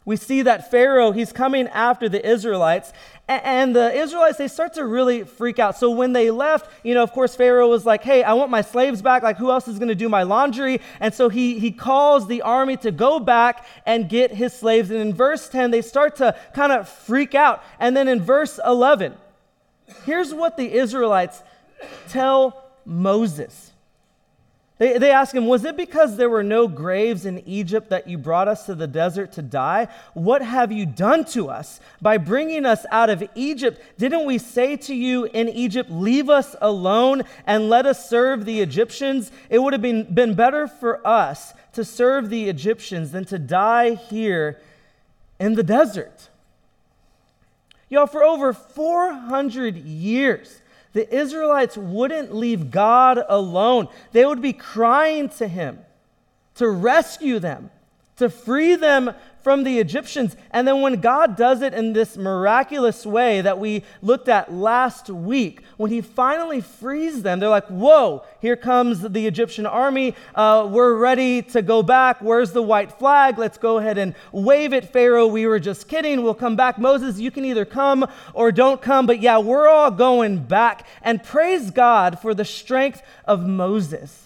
we 0.05 0.17
see 0.17 0.43
that 0.43 0.69
Pharaoh, 0.69 1.11
he's 1.11 1.31
coming 1.31 1.67
after 1.69 2.07
the 2.07 2.23
Israelites, 2.23 2.93
and 3.27 3.75
the 3.75 3.91
Israelites, 3.91 4.37
they 4.37 4.47
start 4.47 4.75
to 4.75 4.85
really 4.85 5.23
freak 5.23 5.57
out. 5.57 5.75
So 5.79 5.89
when 5.89 6.13
they 6.13 6.29
left, 6.29 6.69
you 6.83 6.93
know, 6.93 7.01
of 7.01 7.11
course, 7.11 7.35
Pharaoh 7.35 7.67
was 7.67 7.87
like, 7.87 8.03
hey, 8.03 8.21
I 8.21 8.33
want 8.33 8.51
my 8.51 8.61
slaves 8.61 9.01
back. 9.01 9.23
Like, 9.23 9.37
who 9.37 9.49
else 9.49 9.67
is 9.67 9.79
going 9.79 9.89
to 9.89 9.95
do 9.95 10.09
my 10.09 10.21
laundry? 10.21 10.79
And 10.99 11.11
so 11.11 11.27
he, 11.27 11.57
he 11.57 11.71
calls 11.71 12.27
the 12.27 12.43
army 12.43 12.77
to 12.77 12.91
go 12.91 13.19
back 13.19 13.65
and 13.87 14.07
get 14.07 14.29
his 14.29 14.53
slaves. 14.53 14.91
And 14.91 14.99
in 14.99 15.11
verse 15.11 15.49
10, 15.49 15.71
they 15.71 15.81
start 15.81 16.17
to 16.17 16.37
kind 16.53 16.71
of 16.71 16.87
freak 16.87 17.33
out. 17.33 17.63
And 17.79 17.97
then 17.97 18.07
in 18.07 18.21
verse 18.21 18.59
11, 18.63 19.15
Here's 20.05 20.33
what 20.33 20.57
the 20.57 20.71
Israelites 20.71 21.41
tell 22.09 22.64
Moses. 22.85 23.71
They, 24.77 24.97
they 24.97 25.11
ask 25.11 25.33
him, 25.33 25.47
Was 25.47 25.63
it 25.63 25.77
because 25.77 26.17
there 26.17 26.29
were 26.29 26.43
no 26.43 26.67
graves 26.67 27.25
in 27.25 27.39
Egypt 27.47 27.89
that 27.89 28.07
you 28.07 28.17
brought 28.17 28.49
us 28.49 28.65
to 28.65 28.75
the 28.75 28.87
desert 28.87 29.31
to 29.33 29.41
die? 29.41 29.87
What 30.13 30.41
have 30.41 30.71
you 30.71 30.85
done 30.85 31.23
to 31.25 31.49
us 31.49 31.79
by 32.01 32.17
bringing 32.17 32.65
us 32.65 32.85
out 32.91 33.09
of 33.09 33.23
Egypt? 33.35 33.81
Didn't 33.97 34.25
we 34.25 34.37
say 34.37 34.75
to 34.77 34.93
you 34.93 35.25
in 35.25 35.47
Egypt, 35.47 35.89
Leave 35.89 36.29
us 36.29 36.55
alone 36.59 37.23
and 37.45 37.69
let 37.69 37.85
us 37.85 38.09
serve 38.09 38.43
the 38.43 38.59
Egyptians? 38.59 39.31
It 39.49 39.59
would 39.59 39.71
have 39.71 39.81
been, 39.81 40.13
been 40.13 40.35
better 40.35 40.67
for 40.67 41.05
us 41.07 41.53
to 41.73 41.85
serve 41.85 42.29
the 42.29 42.49
Egyptians 42.49 43.11
than 43.11 43.23
to 43.25 43.39
die 43.39 43.95
here 43.95 44.59
in 45.39 45.55
the 45.55 45.63
desert. 45.63 46.29
Y'all, 47.87 48.07
for 48.07 48.23
over 48.23 48.51
400 48.51 49.77
years, 49.77 50.61
the 50.95 51.13
Israelites 51.13 51.75
wouldn't 51.75 52.33
leave 52.33 52.71
God 52.71 53.21
alone. 53.27 53.89
They 54.13 54.25
would 54.25 54.41
be 54.41 54.53
crying 54.53 55.27
to 55.27 55.45
Him 55.45 55.79
to 56.55 56.69
rescue 56.69 57.37
them, 57.37 57.69
to 58.15 58.29
free 58.29 58.75
them 58.77 59.11
from 59.45 59.63
the 59.63 59.77
Egyptians. 59.77 60.35
And 60.49 60.67
then 60.67 60.81
when 60.81 60.99
God 61.01 61.35
does 61.35 61.61
it 61.61 61.71
in 61.71 61.93
this 61.93 62.17
miraculous 62.17 63.05
way 63.05 63.41
that 63.41 63.59
we 63.59 63.83
looked 64.01 64.27
at 64.27 64.51
last 64.51 65.07
week, 65.07 65.61
when 65.77 65.91
he 65.91 66.01
finally 66.01 66.61
frees 66.61 67.21
them, 67.21 67.39
they're 67.39 67.49
like, 67.49 67.67
whoa, 67.67 68.23
here 68.41 68.55
comes 68.55 69.01
the 69.01 69.27
Egyptian 69.27 69.67
army. 69.67 70.15
Uh, 70.33 70.67
we're 70.67 70.95
ready 70.95 71.43
to 71.43 71.61
go 71.61 71.83
back. 71.83 72.23
Where's 72.23 72.53
the 72.53 72.63
white 72.63 72.93
flag? 72.93 73.37
Let's 73.37 73.59
go 73.59 73.77
ahead 73.77 73.99
and 73.99 74.15
wave 74.31 74.73
it, 74.73 74.91
Pharaoh. 74.91 75.27
We 75.27 75.45
were 75.45 75.59
just 75.59 75.87
kidding. 75.87 76.23
We'll 76.23 76.33
come 76.33 76.55
back. 76.55 76.79
Moses, 76.79 77.19
you 77.19 77.29
can 77.29 77.45
either 77.45 77.65
come 77.65 78.07
or 78.33 78.51
don't 78.51 78.81
come. 78.81 79.05
But 79.05 79.21
yeah, 79.21 79.37
we're 79.37 79.67
all 79.67 79.91
going 79.91 80.39
back. 80.39 80.87
And 81.03 81.23
praise 81.23 81.69
God 81.69 82.19
for 82.19 82.33
the 82.33 82.45
strength 82.45 83.03
of 83.25 83.45
Moses. 83.45 84.23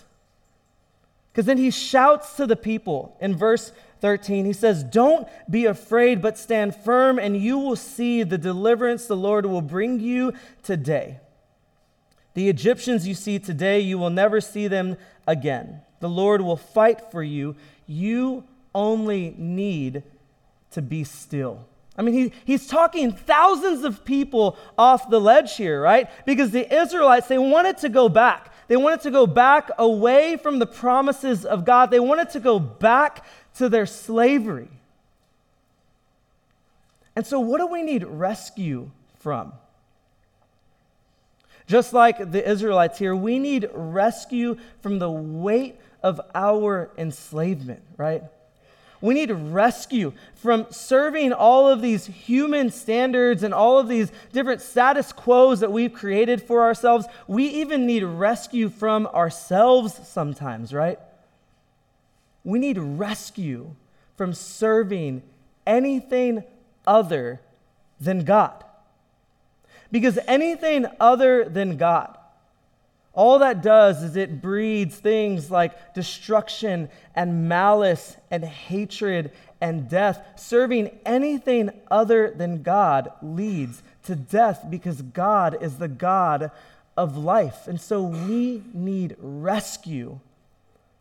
Because 1.33 1.45
then 1.45 1.57
he 1.57 1.71
shouts 1.71 2.35
to 2.35 2.47
the 2.47 2.55
people 2.55 3.17
in 3.19 3.35
verse 3.35 3.73
13, 4.01 4.45
he 4.45 4.53
says, 4.53 4.83
Don't 4.83 5.27
be 5.49 5.65
afraid, 5.65 6.21
but 6.21 6.37
stand 6.37 6.75
firm, 6.75 7.19
and 7.19 7.37
you 7.37 7.57
will 7.57 7.75
see 7.75 8.23
the 8.23 8.37
deliverance 8.37 9.05
the 9.05 9.15
Lord 9.15 9.45
will 9.45 9.61
bring 9.61 9.99
you 9.99 10.33
today. 10.63 11.19
The 12.33 12.49
Egyptians 12.49 13.07
you 13.07 13.15
see 13.15 13.39
today, 13.39 13.79
you 13.79 13.97
will 13.97 14.09
never 14.09 14.39
see 14.39 14.67
them 14.67 14.97
again. 15.27 15.81
The 15.99 16.09
Lord 16.09 16.41
will 16.41 16.57
fight 16.57 17.11
for 17.11 17.21
you. 17.21 17.55
You 17.85 18.45
only 18.73 19.35
need 19.37 20.03
to 20.71 20.81
be 20.81 21.03
still. 21.03 21.65
I 21.97 22.01
mean, 22.01 22.13
he, 22.15 22.33
he's 22.45 22.65
talking 22.65 23.11
thousands 23.11 23.83
of 23.83 24.05
people 24.05 24.57
off 24.77 25.09
the 25.09 25.19
ledge 25.19 25.57
here, 25.57 25.81
right? 25.81 26.09
Because 26.25 26.51
the 26.51 26.73
Israelites, 26.73 27.27
they 27.27 27.37
wanted 27.37 27.77
to 27.79 27.89
go 27.89 28.07
back. 28.07 28.53
They 28.69 28.77
wanted 28.77 29.01
to 29.01 29.11
go 29.11 29.27
back 29.27 29.69
away 29.77 30.37
from 30.37 30.59
the 30.59 30.65
promises 30.65 31.43
of 31.43 31.65
God. 31.65 31.91
They 31.91 31.99
wanted 31.99 32.29
to 32.29 32.39
go 32.39 32.57
back 32.57 33.25
to 33.55 33.69
their 33.69 33.85
slavery. 33.85 34.69
And 37.15 37.25
so, 37.25 37.39
what 37.39 37.59
do 37.59 37.67
we 37.67 37.83
need 37.83 38.03
rescue 38.03 38.91
from? 39.19 39.53
Just 41.67 41.93
like 41.93 42.31
the 42.31 42.49
Israelites 42.49 42.97
here, 42.97 43.15
we 43.15 43.37
need 43.37 43.69
rescue 43.73 44.57
from 44.81 44.99
the 44.99 45.11
weight 45.11 45.75
of 46.01 46.19
our 46.33 46.89
enslavement, 46.97 47.81
right? 47.97 48.23
We 49.01 49.13
need 49.13 49.31
rescue 49.31 50.13
from 50.35 50.67
serving 50.71 51.31
all 51.31 51.69
of 51.69 51.81
these 51.81 52.05
human 52.05 52.69
standards 52.69 53.43
and 53.43 53.53
all 53.53 53.79
of 53.79 53.87
these 53.87 54.11
different 54.33 54.61
status 54.61 55.13
quos 55.13 55.61
that 55.61 55.71
we've 55.71 55.93
created 55.93 56.41
for 56.41 56.63
ourselves. 56.63 57.05
We 57.27 57.45
even 57.45 57.85
need 57.85 58.03
rescue 58.03 58.69
from 58.69 59.07
ourselves 59.07 60.07
sometimes, 60.07 60.73
right? 60.73 60.99
We 62.43 62.59
need 62.59 62.77
rescue 62.77 63.75
from 64.15 64.33
serving 64.33 65.23
anything 65.65 66.43
other 66.85 67.41
than 67.99 68.23
God. 68.23 68.63
Because 69.91 70.19
anything 70.27 70.85
other 70.99 71.45
than 71.45 71.77
God, 71.77 72.17
all 73.13 73.39
that 73.39 73.61
does 73.61 74.03
is 74.03 74.15
it 74.15 74.41
breeds 74.41 74.95
things 74.95 75.49
like 75.49 75.93
destruction 75.93 76.89
and 77.15 77.49
malice 77.49 78.15
and 78.29 78.45
hatred 78.45 79.31
and 79.59 79.89
death. 79.89 80.25
Serving 80.35 80.99
anything 81.05 81.71
other 81.89 82.31
than 82.31 82.61
God 82.61 83.11
leads 83.21 83.83
to 84.03 84.15
death 84.15 84.65
because 84.69 85.01
God 85.01 85.61
is 85.61 85.77
the 85.77 85.87
God 85.87 86.51
of 86.95 87.17
life. 87.17 87.67
And 87.67 87.81
so 87.81 88.03
we 88.03 88.63
need 88.73 89.15
rescue 89.19 90.19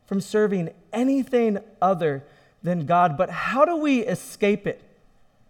from 0.08 0.22
serving 0.22 0.70
anything 0.90 1.58
other 1.82 2.24
than 2.62 2.86
God. 2.86 3.18
But 3.18 3.28
how 3.28 3.66
do 3.66 3.76
we 3.76 4.00
escape 4.00 4.66
it? 4.66 4.82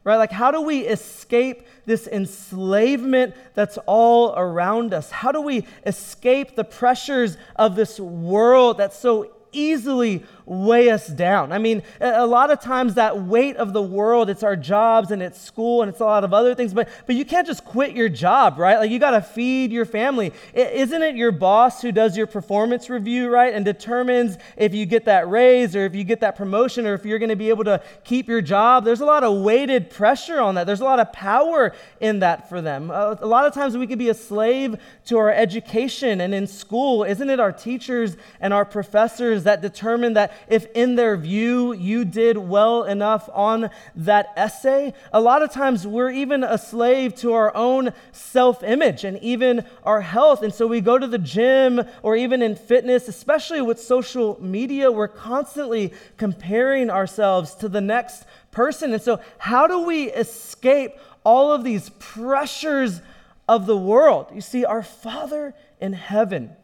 Right? 0.03 0.17
Like, 0.17 0.33
how 0.33 0.51
do 0.51 0.61
we 0.61 0.81
escape 0.81 1.65
this 1.87 2.09
enslavement 2.09 3.35
that's 3.55 3.79
all 3.87 4.35
around 4.37 4.93
us? 4.93 5.13
How 5.13 5.31
do 5.31 5.41
we 5.41 5.65
escape 5.87 6.57
the 6.57 6.65
pressures 6.65 7.37
of 7.55 7.77
this 7.77 8.01
world 8.01 8.79
that 8.79 8.93
so 8.93 9.31
easily 9.53 10.25
weigh 10.49 10.91
us 10.91 11.07
down. 11.07 11.53
I 11.53 11.59
mean, 11.59 11.83
a 12.01 12.27
lot 12.27 12.51
of 12.51 12.61
times 12.61 12.95
that 12.95 13.23
weight 13.23 13.57
of 13.57 13.73
the 13.73 13.83
world, 13.83 14.31
it's 14.31 14.43
our 14.43 14.57
jobs 14.57 15.11
and 15.11 15.23
it's 15.23 15.41
school 15.41 15.83
and 15.83 15.91
it's 15.91 16.01
a 16.01 16.05
lot 16.05 16.25
of 16.25 16.33
other 16.33 16.55
things, 16.55 16.73
but, 16.73 16.89
but 17.07 17.17
you 17.17 17.25
can't 17.25 17.47
just 17.47 17.65
quit 17.65 17.93
your 17.93 18.09
job, 18.09 18.59
right? 18.59 18.79
Like 18.79 18.91
you 18.91 18.99
got 18.99 19.11
to 19.11 19.21
feed 19.21 19.71
your 19.71 19.85
family. 19.85 20.33
Isn't 20.55 21.03
it 21.03 21.17
your 21.17 21.33
boss 21.33 21.83
who 21.83 21.93
does 21.93 22.17
your 22.17 22.27
performance 22.27 22.89
review, 22.89 23.29
right? 23.29 23.53
And 23.53 23.65
determines 23.65 24.39
if 24.57 24.75
you 24.75 24.87
get 24.87 25.05
that 25.05 25.29
raise 25.29 25.77
or 25.77 25.85
if 25.85 25.95
you 25.95 26.05
get 26.05 26.21
that 26.21 26.37
promotion 26.37 26.87
or 26.87 26.95
if 26.95 27.05
you're 27.05 27.19
going 27.19 27.29
to 27.29 27.37
be 27.37 27.51
able 27.51 27.65
to 27.65 27.83
keep 28.05 28.27
your 28.27 28.41
job? 28.41 28.85
There's 28.85 29.01
a 29.01 29.07
lot 29.07 29.25
of 29.25 29.43
weighted 29.43 29.91
pressure 29.91 30.41
on 30.41 30.55
that. 30.55 30.67
There's 30.67 30.81
a 30.81 30.85
lot 30.85 30.99
of 30.99 31.13
power 31.13 31.75
in 32.01 32.21
that 32.21 32.49
for 32.49 32.63
them. 32.63 32.91
A 32.91 33.27
lot 33.27 33.47
of 33.47 33.53
times 33.53 33.77
we 33.77 33.87
could 33.87 33.99
be 33.99 34.09
a 34.09 34.15
slave 34.15 34.77
to 35.07 35.19
our 35.19 35.31
education 35.31 36.23
and 36.23 36.35
in 36.35 36.47
school. 36.47 37.05
Isn't 37.05 37.29
it 37.29 37.39
our 37.39 37.53
teachers 37.53 38.17
and 38.41 38.55
our 38.55 38.65
professors 38.65 39.45
that 39.45 39.61
determine 39.61 40.15
that 40.15 40.33
if 40.47 40.67
in 40.75 40.95
their 40.95 41.17
view 41.17 41.73
you 41.73 42.05
did 42.05 42.39
well 42.39 42.85
enough 42.85 43.29
on 43.33 43.71
that 43.97 44.33
essay. 44.37 44.95
A 45.13 45.21
lot 45.21 45.43
of 45.43 45.51
times 45.51 45.87
we're 45.87 46.11
even 46.11 46.45
a 46.45 46.59
slave 46.59 47.15
to 47.17 47.33
our 47.33 47.55
own 47.57 47.93
self 48.13 48.63
image 48.63 49.05
and 49.05 49.19
even 49.19 49.65
our 49.83 50.01
health. 50.01 50.43
And 50.43 50.55
so 50.55 50.67
we 50.67 50.81
go 50.81 50.99
to 50.99 51.07
the 51.07 51.19
gym 51.19 51.83
or 52.03 52.17
even 52.17 52.43
in 52.43 52.57
fitness, 52.57 53.09
especially 53.09 53.61
with 53.61 53.81
social 53.81 54.39
media, 54.43 54.91
we're 54.93 55.09
constantly 55.09 55.93
comparing 56.17 56.91
ourselves 56.91 57.55
to 57.57 57.69
the 57.69 57.81
next 57.81 58.25
person. 58.51 58.93
And 58.93 59.03
so, 59.03 59.21
how 59.39 59.67
do 59.67 59.81
we 59.81 60.11
escape 60.13 60.93
all 61.25 61.53
of 61.53 61.65
these 61.65 61.91
pressures 61.99 63.03
of 63.49 63.67
the 63.67 63.77
world. 63.77 64.31
You 64.35 64.41
see, 64.41 64.65
our 64.65 64.83
Father 64.83 65.55
in 65.81 65.95
heaven, 65.95 66.57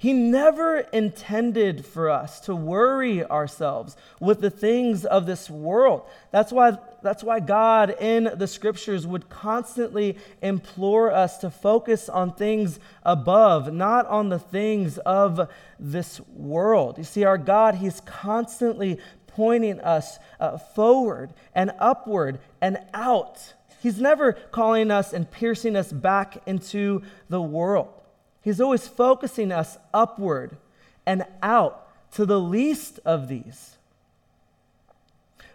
He 0.00 0.12
never 0.12 0.78
intended 0.92 1.84
for 1.84 2.08
us 2.08 2.38
to 2.42 2.54
worry 2.54 3.24
ourselves 3.24 3.96
with 4.20 4.40
the 4.40 4.48
things 4.48 5.04
of 5.04 5.26
this 5.26 5.50
world. 5.50 6.02
That's 6.30 6.52
why, 6.52 6.78
that's 7.02 7.24
why 7.24 7.40
God 7.40 7.96
in 8.00 8.30
the 8.36 8.46
scriptures 8.46 9.08
would 9.08 9.28
constantly 9.28 10.16
implore 10.40 11.10
us 11.10 11.38
to 11.38 11.50
focus 11.50 12.08
on 12.08 12.32
things 12.32 12.78
above, 13.02 13.72
not 13.72 14.06
on 14.06 14.28
the 14.28 14.38
things 14.38 14.98
of 14.98 15.50
this 15.80 16.20
world. 16.32 16.98
You 16.98 17.04
see, 17.04 17.24
our 17.24 17.38
God, 17.38 17.74
He's 17.74 18.00
constantly 18.02 19.00
pointing 19.26 19.80
us 19.80 20.20
uh, 20.38 20.58
forward 20.58 21.34
and 21.56 21.72
upward 21.80 22.38
and 22.60 22.78
out. 22.94 23.52
He's 23.82 24.00
never 24.00 24.34
calling 24.34 24.92
us 24.92 25.12
and 25.12 25.28
piercing 25.28 25.74
us 25.74 25.92
back 25.92 26.40
into 26.46 27.02
the 27.28 27.42
world. 27.42 27.97
He's 28.40 28.60
always 28.60 28.86
focusing 28.86 29.52
us 29.52 29.78
upward 29.92 30.56
and 31.04 31.24
out 31.42 31.88
to 32.12 32.24
the 32.24 32.40
least 32.40 33.00
of 33.04 33.28
these. 33.28 33.76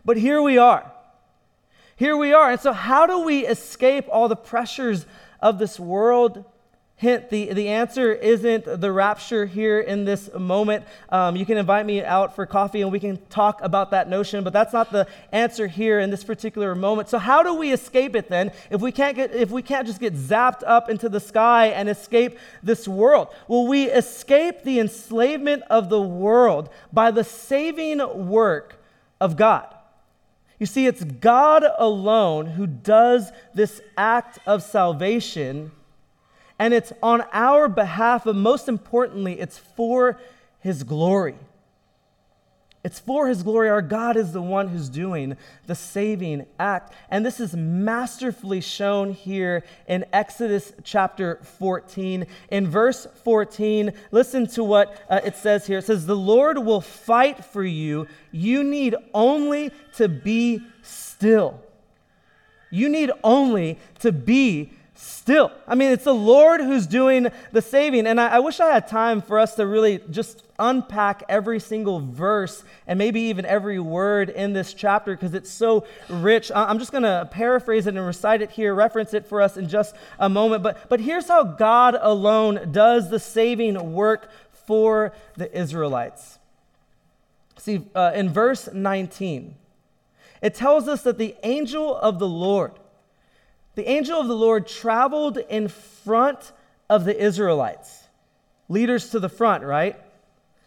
But 0.05 0.17
here 0.17 0.41
we 0.41 0.57
are. 0.57 0.91
Here 1.95 2.17
we 2.17 2.33
are. 2.33 2.51
And 2.51 2.59
so, 2.59 2.73
how 2.73 3.05
do 3.05 3.19
we 3.19 3.45
escape 3.45 4.05
all 4.09 4.27
the 4.27 4.35
pressures 4.35 5.05
of 5.39 5.59
this 5.59 5.79
world 5.79 6.43
Hint, 7.03 7.29
the, 7.29 7.51
the 7.51 7.67
answer 7.67 8.13
isn't 8.13 8.63
the 8.63 8.89
rapture 8.89 9.45
here 9.45 9.81
in 9.81 10.05
this 10.05 10.33
moment. 10.33 10.86
Um, 11.10 11.36
you 11.36 11.45
can 11.45 11.57
invite 11.57 11.86
me 11.86 12.01
out 12.01 12.33
for 12.33 12.45
coffee 12.45 12.81
and 12.81 12.93
we 12.93 13.00
can 13.01 13.17
talk 13.29 13.60
about 13.62 13.91
that 13.91 14.07
notion, 14.07 14.41
but 14.41 14.53
that's 14.53 14.72
not 14.72 14.89
the 14.89 15.05
answer 15.33 15.67
here 15.67 16.00
in 16.00 16.12
this 16.12 16.24
particular 16.24 16.74
moment. 16.75 17.10
So, 17.10 17.17
how 17.17 17.43
do 17.43 17.55
we 17.55 17.74
escape 17.74 18.15
it 18.15 18.29
then 18.29 18.53
if 18.72 18.79
we 18.79 18.93
can't, 18.93 19.17
get, 19.17 19.36
if 19.36 19.51
we 19.51 19.62
can't 19.62 19.86
just 19.86 20.00
get 20.00 20.13
zapped 20.13 20.63
up 20.65 20.89
into 20.89 21.10
the 21.10 21.19
sky 21.19 21.67
and 21.67 21.89
escape 21.89 22.39
this 22.63 22.88
world? 22.88 23.27
Well, 23.50 23.67
we 23.67 23.89
escape 23.89 24.63
the 24.63 24.79
enslavement 24.79 25.63
of 25.69 25.89
the 25.89 26.01
world 26.01 26.69
by 26.93 27.12
the 27.12 27.25
saving 27.25 28.29
work 28.29 28.81
of 29.19 29.36
God. 29.36 29.67
You 30.57 30.67
see, 30.67 30.88
it's 30.88 31.03
God 31.03 31.65
alone 31.77 32.45
who 32.45 32.65
does 32.65 33.33
this 33.53 33.81
act 33.98 34.39
of 34.45 34.63
salvation 34.63 35.74
and 36.63 36.74
it's 36.74 36.93
on 37.03 37.25
our 37.34 37.67
behalf, 37.67 38.24
but 38.24 38.38
most 38.38 38.70
importantly, 38.70 39.38
it's 39.38 39.58
for 39.58 40.17
His 40.62 40.84
glory. 40.84 41.36
It's 42.86 43.01
for 43.01 43.27
His 43.27 43.43
glory. 43.43 43.67
Our 43.67 43.82
God 43.82 44.15
is 44.15 44.32
the 44.32 44.41
one 44.41 44.70
who's 44.70 44.88
doing 44.88 45.36
the 45.67 45.75
saving 45.75 46.46
act. 46.58 46.93
And 47.10 47.25
this 47.25 47.41
is 47.41 47.53
masterfully 47.53 48.62
shown 48.62 49.12
here 49.12 49.65
in 49.89 50.05
Exodus 50.13 50.72
chapter 50.86 51.41
14. 51.58 52.27
In 52.50 52.67
verse 52.70 53.08
14, 53.25 53.91
listen 54.12 54.48
to 54.48 54.63
what 54.63 55.05
uh, 55.10 55.20
it 55.22 55.36
says 55.36 55.67
here. 55.67 55.79
It 55.79 55.86
says, 55.86 56.05
The 56.05 56.15
Lord 56.15 56.60
will 56.60 56.79
fight 56.79 57.43
for 57.43 57.65
you. 57.65 58.08
You 58.32 58.63
need 58.63 58.96
only 59.13 59.72
to 59.98 60.08
be 60.08 60.62
still. 60.82 61.60
You 62.70 62.88
need 62.88 63.12
only 63.22 63.79
to 64.00 64.13
be 64.13 64.72
still. 65.03 65.51
I 65.67 65.75
mean, 65.75 65.91
it's 65.91 66.05
the 66.05 66.13
Lord 66.13 66.62
who's 66.62 66.88
doing 66.88 67.27
the 67.51 67.62
saving. 67.62 68.07
And 68.07 68.19
I, 68.19 68.36
I, 68.36 68.39
wish 68.39 68.60
I 68.60 68.74
had 68.74 68.88
time 68.88 69.22
for 69.22 69.38
us 69.38 69.55
to 69.55 69.67
really 69.67 70.01
just 70.10 70.43
unpack 70.57 71.24
every 71.27 71.60
single 71.60 72.00
verse 72.00 72.63
and 72.88 72.98
maybe 72.98 73.22
even 73.22 73.45
every 73.45 73.79
word 73.79 74.29
in 74.29 74.53
this 74.53 74.74
chapter 74.74 75.13
because 75.15 75.33
it's 75.33 75.51
so 75.51 75.86
rich. 76.10 76.51
I'm 76.55 76.79
just 76.79 76.91
going 76.91 77.03
to 77.03 77.27
paraphrase 77.31 77.86
it 77.88 77.95
and 77.95 78.05
recite 78.05 78.41
it 78.41 78.51
here, 78.51 78.74
reference 78.74 79.13
it 79.13 79.25
for 79.25 79.41
us 79.41 79.57
in 79.57 79.67
just 79.67 79.95
a 80.19 80.29
moment. 80.29 80.63
But, 80.63 80.89
but 80.89 81.00
here's 81.00 81.27
how 81.27 81.43
God 81.43 81.98
alone 82.00 82.72
does 82.72 83.10
the 83.10 83.19
saving 83.19 83.93
work 83.93 84.29
for 84.51 85.13
the 85.36 85.55
Israelites. 85.57 86.39
See, 87.57 87.81
uh, 87.94 88.11
in 88.16 88.29
verse 88.29 88.70
19, 88.72 89.55
it 90.42 90.55
tells 90.55 90.87
us 90.87 91.03
that 91.03 91.18
the 91.18 91.35
angel 91.44 91.96
of 91.96 92.20
the 92.20 92.27
Lord, 92.27 92.74
the 93.75 93.90
angel 93.90 94.20
of 94.20 94.27
the 94.27 94.36
Lord 94.36 94.68
traveled 94.68 95.38
in 95.38 95.68
front 95.68 96.51
of 96.90 97.05
the 97.05 97.20
Israelites. 97.20 98.03
Leaders 98.70 99.09
to 99.09 99.20
the 99.20 99.29
front, 99.29 99.64
right? 99.64 100.00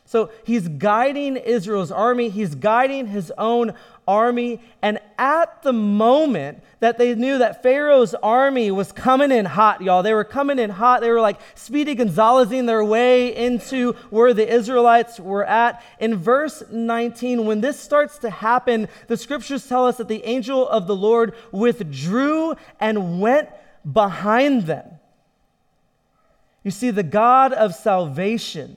So 0.06 0.30
he's 0.44 0.68
guiding 0.68 1.36
Israel's 1.36 1.90
army, 1.90 2.28
he's 2.28 2.54
guiding 2.54 3.08
his 3.08 3.32
own 3.36 3.74
army. 4.06 4.60
And 4.80 5.00
at 5.18 5.64
the 5.64 5.72
moment 5.72 6.62
that 6.78 6.96
they 6.96 7.16
knew 7.16 7.38
that 7.38 7.60
Pharaoh's 7.60 8.14
army 8.14 8.70
was 8.70 8.92
coming 8.92 9.32
in 9.32 9.44
hot, 9.44 9.82
y'all, 9.82 10.04
they 10.04 10.14
were 10.14 10.24
coming 10.24 10.60
in 10.60 10.70
hot. 10.70 11.00
They 11.00 11.10
were 11.10 11.20
like 11.20 11.40
Speedy 11.56 11.96
Gonzalezing 11.96 12.66
their 12.66 12.84
way 12.84 13.34
into 13.34 13.94
where 14.10 14.32
the 14.32 14.48
Israelites 14.48 15.18
were 15.18 15.44
at. 15.44 15.82
In 15.98 16.16
verse 16.16 16.62
19, 16.70 17.44
when 17.44 17.60
this 17.60 17.78
starts 17.78 18.18
to 18.18 18.30
happen, 18.30 18.88
the 19.08 19.16
scriptures 19.16 19.66
tell 19.66 19.86
us 19.86 19.96
that 19.96 20.06
the 20.06 20.24
angel 20.24 20.68
of 20.68 20.86
the 20.86 20.96
Lord 20.96 21.34
withdrew 21.50 22.54
and 22.78 23.20
went 23.20 23.48
behind 23.90 24.66
them. 24.66 24.86
You 26.62 26.70
see, 26.70 26.90
the 26.90 27.02
God 27.02 27.52
of 27.52 27.74
salvation 27.74 28.76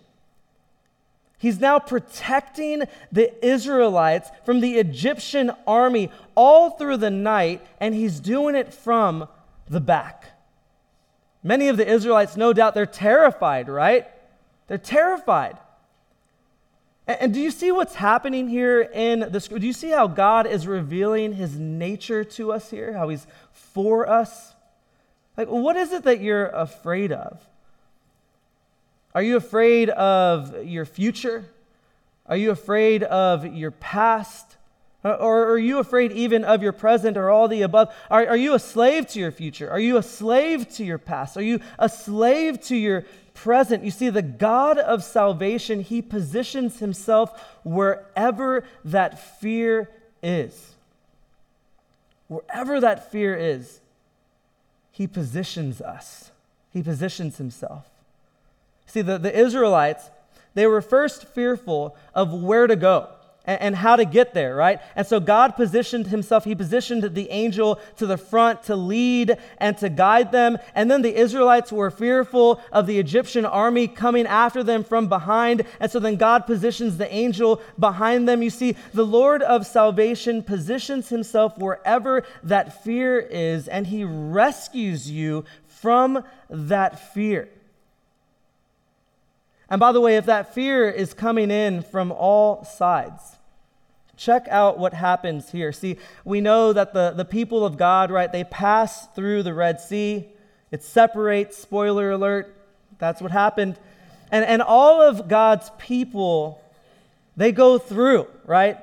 He's 1.39 1.59
now 1.59 1.79
protecting 1.79 2.83
the 3.11 3.45
Israelites 3.45 4.29
from 4.45 4.59
the 4.59 4.77
Egyptian 4.77 5.51
army 5.65 6.11
all 6.35 6.71
through 6.71 6.97
the 6.97 7.09
night, 7.09 7.65
and 7.79 7.95
he's 7.95 8.19
doing 8.19 8.55
it 8.55 8.73
from 8.73 9.27
the 9.67 9.79
back. 9.79 10.25
Many 11.41 11.69
of 11.69 11.77
the 11.77 11.87
Israelites, 11.87 12.35
no 12.35 12.51
doubt, 12.51 12.75
they're 12.75 12.85
terrified, 12.85 13.69
right? 13.69 14.05
They're 14.67 14.77
terrified. 14.77 15.57
And, 17.07 17.33
do 17.33 17.39
you 17.39 17.51
see 17.51 17.71
what's 17.71 17.95
happening 17.95 18.49
here 18.49 18.81
in 18.81 19.21
the 19.31 19.39
script? 19.39 19.61
Do 19.61 19.67
you 19.67 19.73
see 19.73 19.89
how 19.89 20.07
God 20.07 20.45
is 20.45 20.67
revealing 20.67 21.33
his 21.33 21.57
nature 21.57 22.23
to 22.23 22.51
us 22.51 22.69
here? 22.69 22.93
How 22.93 23.09
he's 23.09 23.25
for 23.51 24.07
us? 24.07 24.53
Like, 25.37 25.47
what 25.47 25.77
is 25.77 25.93
it 25.93 26.03
that 26.03 26.19
you're 26.19 26.47
afraid 26.47 27.13
of? 27.13 27.41
Are 29.15 29.23
you 29.23 29.37
afraid 29.37 29.89
of 29.89 30.65
your 30.65 30.85
future? 30.85 31.45
Are 32.27 32.37
you 32.37 32.51
afraid 32.51 33.03
of 33.03 33.55
your 33.55 33.71
past? 33.71 34.57
Uh, 35.03 35.11
or 35.13 35.49
are 35.49 35.57
you 35.57 35.79
afraid 35.79 36.11
even 36.11 36.43
of 36.43 36.61
your 36.61 36.73
present 36.73 37.17
or 37.17 37.29
all 37.29 37.47
the 37.47 37.61
above? 37.61 37.93
Are, 38.11 38.27
are 38.27 38.37
you 38.37 38.53
a 38.53 38.59
slave 38.59 39.07
to 39.09 39.19
your 39.19 39.31
future? 39.31 39.69
Are 39.69 39.79
you 39.79 39.97
a 39.97 40.03
slave 40.03 40.69
to 40.75 40.83
your 40.83 40.97
past? 40.97 41.37
Are 41.37 41.41
you 41.41 41.61
a 41.79 41.87
slave 41.87 42.61
to 42.63 42.75
your 42.75 43.05
present? 43.33 43.83
You 43.83 43.91
see, 43.91 44.09
the 44.09 44.21
God 44.21 44.77
of 44.77 45.03
salvation, 45.03 45.79
he 45.79 46.01
positions 46.01 46.79
himself 46.79 47.57
wherever 47.63 48.65
that 48.83 49.39
fear 49.39 49.89
is. 50.21 50.73
Wherever 52.27 52.79
that 52.81 53.09
fear 53.09 53.35
is, 53.35 53.79
he 54.91 55.07
positions 55.07 55.81
us, 55.81 56.31
he 56.71 56.83
positions 56.83 57.37
himself. 57.37 57.85
See, 58.89 59.01
the, 59.01 59.17
the 59.17 59.37
Israelites, 59.37 60.09
they 60.55 60.65
were 60.65 60.81
first 60.81 61.25
fearful 61.25 61.95
of 62.15 62.33
where 62.33 62.65
to 62.65 62.75
go 62.75 63.09
and, 63.45 63.61
and 63.61 63.75
how 63.75 63.95
to 63.95 64.03
get 64.03 64.33
there, 64.33 64.55
right? 64.55 64.81
And 64.95 65.05
so 65.05 65.19
God 65.19 65.55
positioned 65.55 66.07
himself, 66.07 66.43
he 66.43 66.55
positioned 66.55 67.03
the 67.03 67.29
angel 67.29 67.79
to 67.97 68.07
the 68.07 68.17
front 68.17 68.63
to 68.63 68.75
lead 68.75 69.37
and 69.59 69.77
to 69.77 69.89
guide 69.89 70.31
them. 70.31 70.57
And 70.73 70.89
then 70.89 71.03
the 71.03 71.15
Israelites 71.15 71.71
were 71.71 71.91
fearful 71.91 72.59
of 72.71 72.87
the 72.87 72.97
Egyptian 72.97 73.45
army 73.45 73.87
coming 73.87 74.25
after 74.25 74.63
them 74.63 74.83
from 74.83 75.07
behind. 75.07 75.65
And 75.79 75.91
so 75.91 75.99
then 75.99 76.15
God 76.15 76.47
positions 76.47 76.97
the 76.97 77.13
angel 77.13 77.61
behind 77.77 78.27
them. 78.27 78.41
You 78.41 78.49
see, 78.49 78.75
the 78.93 79.05
Lord 79.05 79.43
of 79.43 79.67
salvation 79.67 80.41
positions 80.41 81.09
himself 81.09 81.59
wherever 81.59 82.23
that 82.41 82.83
fear 82.83 83.19
is, 83.19 83.67
and 83.67 83.85
he 83.85 84.03
rescues 84.03 85.11
you 85.11 85.45
from 85.67 86.23
that 86.49 87.13
fear. 87.13 87.49
And 89.69 89.79
by 89.79 89.91
the 89.91 90.01
way, 90.01 90.17
if 90.17 90.25
that 90.25 90.53
fear 90.53 90.89
is 90.89 91.13
coming 91.13 91.51
in 91.51 91.83
from 91.83 92.11
all 92.11 92.63
sides, 92.63 93.37
check 94.17 94.47
out 94.49 94.79
what 94.79 94.93
happens 94.93 95.51
here. 95.51 95.71
See, 95.71 95.97
we 96.25 96.41
know 96.41 96.73
that 96.73 96.93
the, 96.93 97.11
the 97.11 97.25
people 97.25 97.65
of 97.65 97.77
God, 97.77 98.11
right, 98.11 98.31
they 98.31 98.43
pass 98.43 99.07
through 99.07 99.43
the 99.43 99.53
Red 99.53 99.79
Sea. 99.79 100.27
It 100.71 100.83
separates, 100.83 101.57
spoiler 101.57 102.11
alert, 102.11 102.55
that's 102.97 103.21
what 103.21 103.31
happened. 103.31 103.77
And, 104.31 104.45
and 104.45 104.61
all 104.61 105.01
of 105.01 105.27
God's 105.27 105.71
people, 105.77 106.61
they 107.37 107.51
go 107.51 107.77
through, 107.77 108.27
right? 108.45 108.77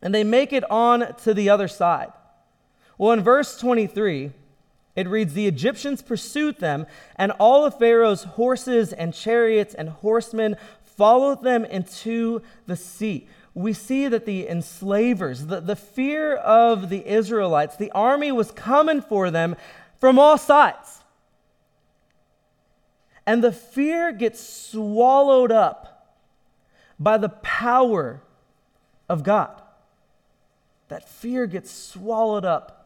And 0.00 0.14
they 0.14 0.24
make 0.24 0.52
it 0.52 0.68
on 0.70 1.14
to 1.24 1.34
the 1.34 1.50
other 1.50 1.68
side. 1.68 2.12
Well, 2.96 3.12
in 3.12 3.22
verse 3.22 3.58
23, 3.58 4.32
it 4.98 5.08
reads 5.08 5.32
The 5.32 5.46
Egyptians 5.46 6.02
pursued 6.02 6.58
them, 6.58 6.84
and 7.14 7.30
all 7.38 7.64
of 7.64 7.78
Pharaoh's 7.78 8.24
horses 8.24 8.92
and 8.92 9.14
chariots 9.14 9.72
and 9.72 9.90
horsemen 9.90 10.56
followed 10.82 11.44
them 11.44 11.64
into 11.64 12.42
the 12.66 12.74
sea. 12.74 13.28
We 13.54 13.72
see 13.72 14.08
that 14.08 14.26
the 14.26 14.48
enslavers, 14.48 15.46
the, 15.46 15.60
the 15.60 15.76
fear 15.76 16.34
of 16.34 16.88
the 16.88 17.06
Israelites, 17.06 17.76
the 17.76 17.92
army 17.92 18.32
was 18.32 18.50
coming 18.50 19.00
for 19.00 19.30
them. 19.30 19.54
from 20.00 20.18
all 20.18 20.36
sides. 20.38 21.00
And 23.24 23.42
the 23.42 23.52
fear 23.52 24.10
gets 24.12 24.40
swallowed 24.40 25.52
up 25.52 26.16
by 26.98 27.18
the 27.18 27.28
power 27.28 28.20
of 29.08 29.22
God. 29.22 29.62
That 30.88 31.08
fear 31.08 31.46
gets 31.46 31.70
swallowed 31.70 32.44
up 32.44 32.77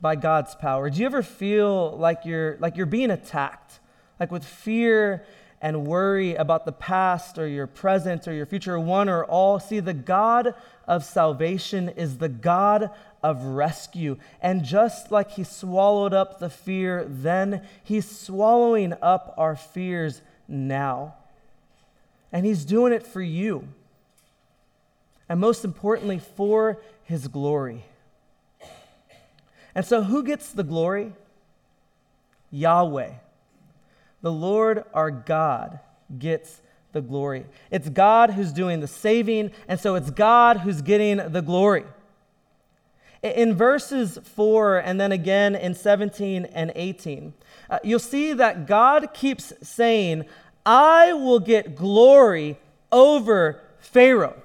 by 0.00 0.16
God's 0.16 0.54
power. 0.54 0.90
Do 0.90 0.98
you 1.00 1.06
ever 1.06 1.22
feel 1.22 1.96
like 1.96 2.24
you're 2.24 2.56
like 2.58 2.76
you're 2.76 2.86
being 2.86 3.10
attacked? 3.10 3.80
Like 4.18 4.30
with 4.30 4.44
fear 4.44 5.24
and 5.62 5.86
worry 5.86 6.34
about 6.34 6.64
the 6.64 6.72
past 6.72 7.38
or 7.38 7.46
your 7.46 7.66
present 7.66 8.26
or 8.26 8.32
your 8.32 8.46
future, 8.46 8.78
one 8.80 9.08
or 9.08 9.24
all. 9.24 9.60
See, 9.60 9.80
the 9.80 9.94
God 9.94 10.54
of 10.86 11.04
salvation 11.04 11.90
is 11.90 12.18
the 12.18 12.28
God 12.28 12.90
of 13.22 13.42
rescue. 13.44 14.16
And 14.40 14.64
just 14.64 15.12
like 15.12 15.32
He 15.32 15.44
swallowed 15.44 16.14
up 16.14 16.38
the 16.38 16.50
fear 16.50 17.04
then, 17.06 17.66
He's 17.84 18.10
swallowing 18.10 18.94
up 19.02 19.34
our 19.36 19.54
fears 19.56 20.22
now. 20.48 21.14
And 22.32 22.46
He's 22.46 22.64
doing 22.64 22.92
it 22.92 23.06
for 23.06 23.20
you. 23.20 23.68
And 25.28 25.40
most 25.40 25.64
importantly, 25.64 26.18
for 26.18 26.78
His 27.04 27.28
glory. 27.28 27.84
And 29.74 29.84
so, 29.84 30.02
who 30.02 30.22
gets 30.22 30.52
the 30.52 30.64
glory? 30.64 31.12
Yahweh. 32.50 33.12
The 34.22 34.32
Lord 34.32 34.84
our 34.92 35.10
God 35.10 35.80
gets 36.18 36.60
the 36.92 37.00
glory. 37.00 37.46
It's 37.70 37.88
God 37.88 38.30
who's 38.30 38.52
doing 38.52 38.80
the 38.80 38.88
saving, 38.88 39.52
and 39.68 39.78
so 39.78 39.94
it's 39.94 40.10
God 40.10 40.58
who's 40.58 40.82
getting 40.82 41.18
the 41.32 41.42
glory. 41.42 41.84
In 43.22 43.54
verses 43.54 44.18
4 44.22 44.78
and 44.78 44.98
then 44.98 45.12
again 45.12 45.54
in 45.54 45.74
17 45.74 46.46
and 46.46 46.72
18, 46.74 47.34
uh, 47.68 47.78
you'll 47.84 47.98
see 47.98 48.32
that 48.32 48.66
God 48.66 49.12
keeps 49.12 49.52
saying, 49.62 50.24
I 50.64 51.12
will 51.12 51.38
get 51.38 51.76
glory 51.76 52.58
over 52.90 53.60
Pharaoh. 53.78 54.40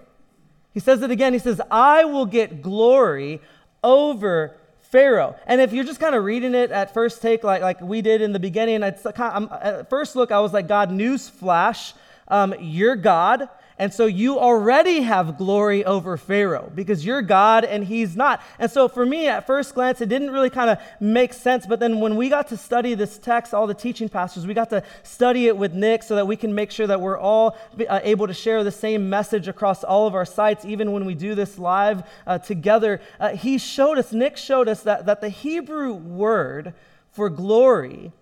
He 0.74 0.82
says 0.82 1.02
it 1.02 1.10
again. 1.10 1.32
He 1.34 1.40
says, 1.40 1.62
I 1.72 2.04
will 2.04 2.26
get 2.26 2.62
glory 2.62 3.42
over 3.82 4.58
Pharaoh. 4.96 5.36
And 5.46 5.60
if 5.60 5.74
you're 5.74 5.84
just 5.84 6.00
kind 6.00 6.16
of 6.16 6.24
reading 6.24 6.56
it 6.56 6.72
at 6.72 6.94
first 6.94 7.22
take, 7.22 7.44
like, 7.44 7.62
like 7.62 7.82
we 7.82 8.02
did 8.02 8.22
in 8.22 8.32
the 8.32 8.40
beginning, 8.40 8.82
it's 8.82 9.06
kind 9.14 9.44
of, 9.44 9.52
at 9.62 9.90
first 9.90 10.16
look, 10.16 10.32
I 10.32 10.40
was 10.40 10.54
like, 10.54 10.70
God, 10.70 10.90
news 10.90 11.28
flash, 11.28 11.94
um, 12.30 12.56
you're 12.62 12.96
God. 12.96 13.50
And 13.78 13.94
so 13.94 14.06
you 14.06 14.40
already 14.40 15.02
have 15.02 15.38
glory 15.38 15.84
over 15.84 16.16
Pharaoh 16.16 16.72
because 16.74 17.06
you're 17.06 17.22
God 17.22 17.66
and 17.66 17.84
he's 17.84 18.16
not. 18.16 18.42
And 18.58 18.72
so 18.72 18.88
for 18.88 19.06
me, 19.06 19.28
at 19.28 19.46
first 19.46 19.76
glance, 19.76 20.00
it 20.00 20.08
didn't 20.08 20.32
really 20.32 20.50
kind 20.50 20.70
of 20.70 20.80
make 21.02 21.34
sense. 21.34 21.66
But 21.66 21.82
then 21.82 22.00
when 22.00 22.16
we 22.16 22.30
got 22.30 22.48
to 22.50 22.58
study 22.58 22.94
this 22.94 23.18
text, 23.18 23.54
all 23.54 23.68
the 23.68 23.74
teaching 23.74 24.08
pastors, 24.08 24.48
we 24.48 24.54
got 24.54 24.70
to 24.70 24.82
study 25.04 25.48
it 25.48 25.58
with 25.58 25.74
Nick 25.74 26.04
so 26.04 26.16
that 26.16 26.26
we 26.26 26.38
can 26.38 26.56
make 26.56 26.72
sure 26.72 26.88
that 26.88 27.02
we're 27.02 27.20
all 27.20 27.58
uh, 27.90 28.00
able 28.04 28.28
to 28.28 28.34
share 28.34 28.64
the 28.64 28.72
same 28.72 29.10
message 29.10 29.50
across 29.50 29.84
all 29.84 30.08
of 30.08 30.16
our 30.16 30.26
sites, 30.26 30.64
even 30.64 30.94
when 30.94 31.04
we 31.04 31.14
do 31.14 31.36
this 31.36 31.60
live 31.60 32.04
uh, 32.26 32.38
together. 32.38 33.02
Uh, 33.20 33.36
he 33.36 33.58
showed 33.58 33.98
us, 33.98 34.14
Nick 34.14 34.38
showed 34.38 34.70
us 34.70 34.84
that, 34.84 35.06
that 35.06 35.20
the 35.20 35.30
Hebrew 35.30 35.92
word 35.94 36.74
for 37.12 37.30
glory 37.30 38.14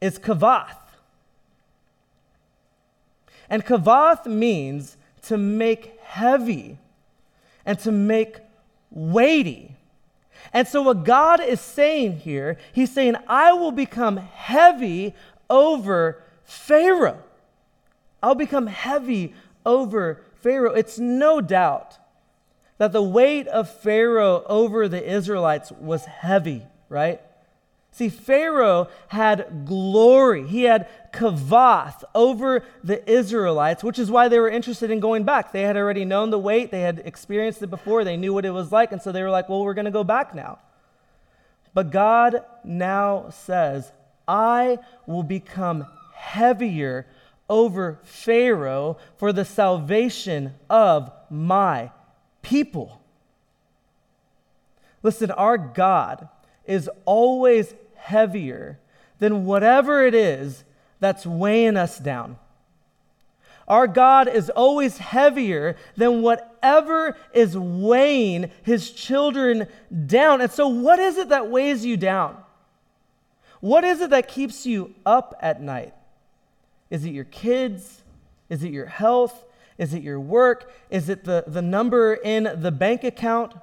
is 0.00 0.18
kavath. 0.18 0.76
And 3.50 3.66
kavath 3.66 4.26
means 4.26 4.96
to 5.22 5.36
make 5.36 6.00
heavy 6.02 6.78
and 7.66 7.78
to 7.80 7.92
make 7.92 8.38
weighty. 8.90 9.76
And 10.52 10.66
so, 10.66 10.82
what 10.82 11.04
God 11.04 11.40
is 11.40 11.60
saying 11.60 12.18
here, 12.20 12.56
He's 12.72 12.92
saying, 12.92 13.16
I 13.28 13.52
will 13.52 13.72
become 13.72 14.16
heavy 14.16 15.14
over 15.50 16.22
Pharaoh. 16.44 17.22
I'll 18.22 18.34
become 18.34 18.66
heavy 18.66 19.34
over 19.66 20.22
Pharaoh. 20.34 20.72
It's 20.72 20.98
no 20.98 21.40
doubt 21.40 21.98
that 22.78 22.92
the 22.92 23.02
weight 23.02 23.46
of 23.48 23.68
Pharaoh 23.68 24.42
over 24.46 24.88
the 24.88 25.06
Israelites 25.06 25.70
was 25.72 26.06
heavy, 26.06 26.62
right? 26.88 27.20
See, 27.92 28.08
Pharaoh 28.08 28.88
had 29.08 29.66
glory. 29.66 30.46
He 30.46 30.62
had 30.62 30.88
kavath 31.12 32.04
over 32.14 32.64
the 32.84 33.08
Israelites, 33.10 33.82
which 33.82 33.98
is 33.98 34.10
why 34.10 34.28
they 34.28 34.38
were 34.38 34.48
interested 34.48 34.90
in 34.90 35.00
going 35.00 35.24
back. 35.24 35.52
They 35.52 35.62
had 35.62 35.76
already 35.76 36.04
known 36.04 36.30
the 36.30 36.38
weight, 36.38 36.70
they 36.70 36.82
had 36.82 37.02
experienced 37.04 37.62
it 37.62 37.66
before, 37.66 38.04
they 38.04 38.16
knew 38.16 38.32
what 38.32 38.44
it 38.44 38.50
was 38.50 38.70
like, 38.70 38.92
and 38.92 39.02
so 39.02 39.10
they 39.10 39.22
were 39.22 39.30
like, 39.30 39.48
well, 39.48 39.64
we're 39.64 39.74
going 39.74 39.86
to 39.86 39.90
go 39.90 40.04
back 40.04 40.34
now. 40.34 40.58
But 41.74 41.90
God 41.90 42.44
now 42.64 43.30
says, 43.30 43.92
I 44.26 44.78
will 45.06 45.22
become 45.22 45.86
heavier 46.14 47.06
over 47.48 47.98
Pharaoh 48.04 48.96
for 49.16 49.32
the 49.32 49.44
salvation 49.44 50.54
of 50.68 51.10
my 51.28 51.90
people. 52.42 53.00
Listen, 55.02 55.30
our 55.32 55.58
God 55.58 56.28
is 56.64 56.88
always 57.04 57.74
heavier 58.00 58.78
than 59.18 59.44
whatever 59.44 60.06
it 60.06 60.14
is 60.14 60.64
that's 60.98 61.24
weighing 61.24 61.76
us 61.76 61.98
down. 61.98 62.36
Our 63.68 63.86
God 63.86 64.26
is 64.26 64.50
always 64.50 64.98
heavier 64.98 65.76
than 65.96 66.22
whatever 66.22 67.16
is 67.32 67.56
weighing 67.56 68.50
his 68.64 68.90
children 68.90 69.68
down. 70.06 70.40
And 70.40 70.50
so, 70.50 70.66
what 70.66 70.98
is 70.98 71.16
it 71.16 71.28
that 71.28 71.48
weighs 71.50 71.84
you 71.84 71.96
down? 71.96 72.36
What 73.60 73.84
is 73.84 74.00
it 74.00 74.10
that 74.10 74.26
keeps 74.26 74.66
you 74.66 74.94
up 75.06 75.36
at 75.40 75.62
night? 75.62 75.94
Is 76.90 77.04
it 77.04 77.10
your 77.10 77.24
kids? 77.24 78.02
Is 78.48 78.64
it 78.64 78.72
your 78.72 78.86
health? 78.86 79.44
Is 79.78 79.94
it 79.94 80.02
your 80.02 80.18
work? 80.18 80.72
Is 80.90 81.08
it 81.08 81.24
the, 81.24 81.44
the 81.46 81.62
number 81.62 82.14
in 82.14 82.50
the 82.56 82.72
bank 82.72 83.04
account? 83.04 83.54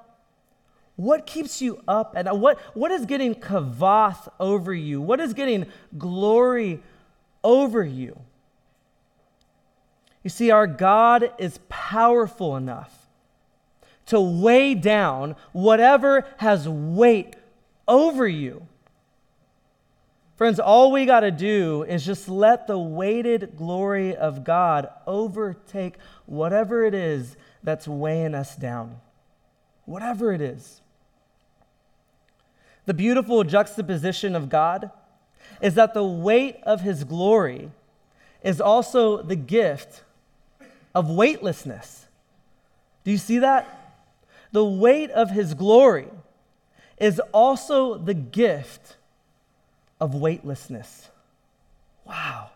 What 0.98 1.26
keeps 1.26 1.62
you 1.62 1.80
up? 1.86 2.14
And 2.16 2.28
what, 2.40 2.58
what 2.74 2.90
is 2.90 3.06
getting 3.06 3.36
kavath 3.36 4.28
over 4.40 4.74
you? 4.74 5.00
What 5.00 5.20
is 5.20 5.32
getting 5.32 5.66
glory 5.96 6.82
over 7.44 7.84
you? 7.84 8.18
You 10.24 10.30
see, 10.30 10.50
our 10.50 10.66
God 10.66 11.30
is 11.38 11.60
powerful 11.68 12.56
enough 12.56 13.06
to 14.06 14.20
weigh 14.20 14.74
down 14.74 15.36
whatever 15.52 16.26
has 16.38 16.68
weight 16.68 17.36
over 17.86 18.26
you. 18.26 18.66
Friends, 20.34 20.58
all 20.58 20.90
we 20.90 21.06
got 21.06 21.20
to 21.20 21.30
do 21.30 21.84
is 21.84 22.04
just 22.04 22.28
let 22.28 22.66
the 22.66 22.76
weighted 22.76 23.56
glory 23.56 24.16
of 24.16 24.42
God 24.42 24.88
overtake 25.06 25.94
whatever 26.26 26.84
it 26.84 26.94
is 26.94 27.36
that's 27.62 27.86
weighing 27.86 28.34
us 28.34 28.56
down. 28.56 28.96
Whatever 29.84 30.32
it 30.32 30.40
is. 30.40 30.82
The 32.88 32.94
beautiful 32.94 33.44
juxtaposition 33.44 34.34
of 34.34 34.48
God 34.48 34.90
is 35.60 35.74
that 35.74 35.92
the 35.92 36.02
weight 36.02 36.56
of 36.62 36.80
his 36.80 37.04
glory 37.04 37.70
is 38.42 38.62
also 38.62 39.20
the 39.20 39.36
gift 39.36 40.04
of 40.94 41.10
weightlessness. 41.10 42.06
Do 43.04 43.10
you 43.10 43.18
see 43.18 43.40
that? 43.40 43.68
The 44.52 44.64
weight 44.64 45.10
of 45.10 45.28
his 45.30 45.52
glory 45.52 46.08
is 46.96 47.20
also 47.34 47.98
the 47.98 48.14
gift 48.14 48.96
of 50.00 50.14
weightlessness. 50.14 51.10
Wow 52.06 52.52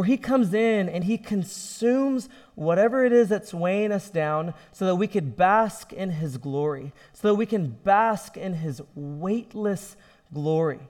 where 0.00 0.06
he 0.06 0.16
comes 0.16 0.54
in 0.54 0.88
and 0.88 1.04
he 1.04 1.18
consumes 1.18 2.30
whatever 2.54 3.04
it 3.04 3.12
is 3.12 3.28
that's 3.28 3.52
weighing 3.52 3.92
us 3.92 4.08
down 4.08 4.54
so 4.72 4.86
that 4.86 4.94
we 4.94 5.06
could 5.06 5.36
bask 5.36 5.92
in 5.92 6.08
his 6.08 6.38
glory, 6.38 6.90
so 7.12 7.28
that 7.28 7.34
we 7.34 7.44
can 7.44 7.68
bask 7.68 8.34
in 8.38 8.54
his 8.54 8.80
weightless 8.94 9.98
glory. 10.32 10.80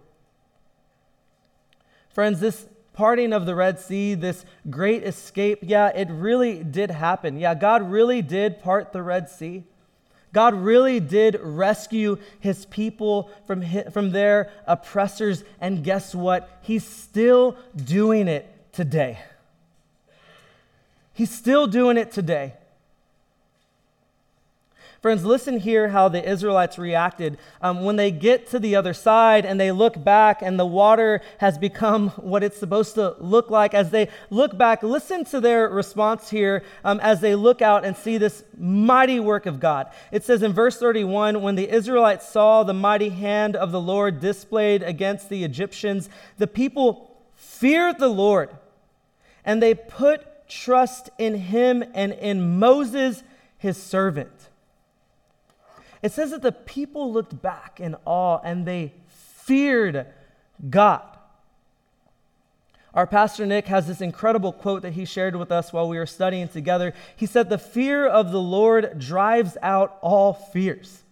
Friends, 2.11 2.39
this 2.39 2.69
parting 2.93 3.33
of 3.33 3.47
the 3.47 3.57
Red 3.57 3.81
Sea, 3.81 4.15
this 4.15 4.45
great 4.71 5.03
escape, 5.03 5.59
yeah, 5.63 5.89
it 5.89 6.09
really 6.09 6.63
did 6.63 6.93
happen. 6.93 7.37
Yeah, 7.37 7.57
God 7.57 7.91
really 7.91 8.23
did 8.23 8.61
part 8.61 8.93
the 8.93 9.03
Red 9.03 9.29
Sea. 9.29 9.65
God 10.33 10.55
really 10.55 11.01
did 11.01 11.37
rescue 11.43 12.17
his 12.39 12.65
people 12.67 13.29
from, 13.45 13.63
his, 13.63 13.93
from 13.93 14.13
their 14.13 14.53
oppressors. 14.69 15.43
And 15.61 15.83
guess 15.83 16.15
what? 16.15 16.49
He's 16.63 16.87
still 16.87 17.57
doing 17.75 18.29
it 18.29 18.47
today. 18.73 19.21
He's 21.13 21.31
still 21.31 21.67
doing 21.67 21.97
it 21.97 22.13
today. 22.13 22.55
Friends, 25.03 25.25
listen 25.25 25.59
here 25.59 25.89
how 25.89 26.11
the 26.11 26.23
Israelites 26.29 26.77
reacted 26.77 27.39
um, 27.63 27.85
when 27.85 27.97
they 27.97 28.11
get 28.11 28.47
to 28.49 28.59
the 28.59 28.77
other 28.77 28.93
side 28.93 29.47
and 29.47 29.59
they 29.59 29.73
look 29.73 30.05
back 30.05 30.43
and 30.43 30.59
the 30.59 30.67
water 30.67 31.23
has 31.39 31.57
become 31.57 32.11
what 32.11 32.43
it's 32.43 32.59
supposed 32.59 32.97
to 32.97 33.17
look 33.19 33.49
like. 33.49 33.73
As 33.73 33.91
they 33.91 34.11
look 34.29 34.59
back, 34.59 34.83
listen 34.83 35.25
to 35.27 35.41
their 35.41 35.71
response 35.71 36.29
here 36.29 36.63
um, 36.85 37.01
as 37.01 37.23
they 37.23 37.35
look 37.35 37.63
out 37.63 37.83
and 37.83 37.97
see 37.97 38.19
this 38.19 38.45
mighty 38.59 39.19
work 39.19 39.47
of 39.47 39.59
God. 39.59 39.91
It 40.13 40.23
says 40.23 40.43
in 40.43 40.53
verse 40.53 40.79
31 40.79 41.41
when 41.41 41.55
the 41.55 41.71
Israelites 41.71 42.29
saw 42.29 42.63
the 42.63 42.75
mighty 42.75 43.09
hand 43.09 43.57
of 43.57 43.73
the 43.73 43.81
Lord 43.81 44.21
displayed 44.21 44.83
against 44.83 45.31
the 45.31 45.45
Egyptians, 45.45 46.11
the 46.37 46.47
people 46.47 47.11
feared 47.35 47.99
the 47.99 48.09
Lord 48.09 48.51
and 49.45 49.63
they 49.63 49.75
put 49.75 50.49
trust 50.49 51.11
in 51.19 51.35
him 51.35 51.85
and 51.95 52.13
in 52.13 52.59
Moses, 52.59 53.23
his 53.59 53.77
servant. 53.77 54.49
It 56.03 56.13
says 56.13 56.31
that 56.31 56.43
the 56.43 56.53
people 56.53 57.13
looked 57.13 57.41
back 57.41 57.79
in 57.79 57.97
awe 58.05 58.41
and 58.43 58.67
they 58.67 58.93
feared 59.09 60.07
God. 60.69 61.03
Our 62.93 63.07
pastor 63.07 63.47
Nick 63.47 63.67
has 63.67 63.87
this 63.87 64.01
incredible 64.01 64.53
quote 64.53 64.83
that 64.83 64.95
he 64.95 65.05
shared 65.05 65.37
with 65.37 65.53
us 65.53 65.73
while 65.73 65.89
we 65.89 65.97
were 65.97 66.07
studying 66.07 66.49
together. 66.49 66.93
He 67.15 67.27
said, 67.27 67.49
The 67.49 67.59
fear 67.59 68.07
of 68.07 68.33
the 68.33 68.41
Lord 68.41 68.99
drives 68.99 69.57
out 69.63 69.99
all 70.01 70.33
fears. 70.33 71.05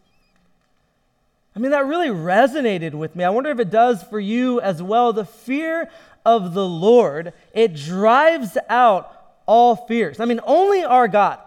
I 1.59 1.61
mean, 1.61 1.73
that 1.73 1.87
really 1.87 2.09
resonated 2.09 2.93
with 2.93 3.17
me. 3.17 3.25
I 3.25 3.31
wonder 3.31 3.51
if 3.51 3.59
it 3.59 3.71
does 3.71 4.03
for 4.05 4.21
you 4.21 4.61
as 4.61 4.81
well. 4.81 5.13
The 5.13 5.25
fear 5.25 5.91
of 6.25 6.55
the 6.55 6.65
Lord, 6.65 7.33
it 7.53 7.75
drives 7.75 8.57
out 8.69 9.13
all 9.45 9.75
fears. 9.75 10.21
I 10.21 10.25
mean, 10.25 10.41
only 10.47 10.85
our 10.85 11.09
God 11.09 11.41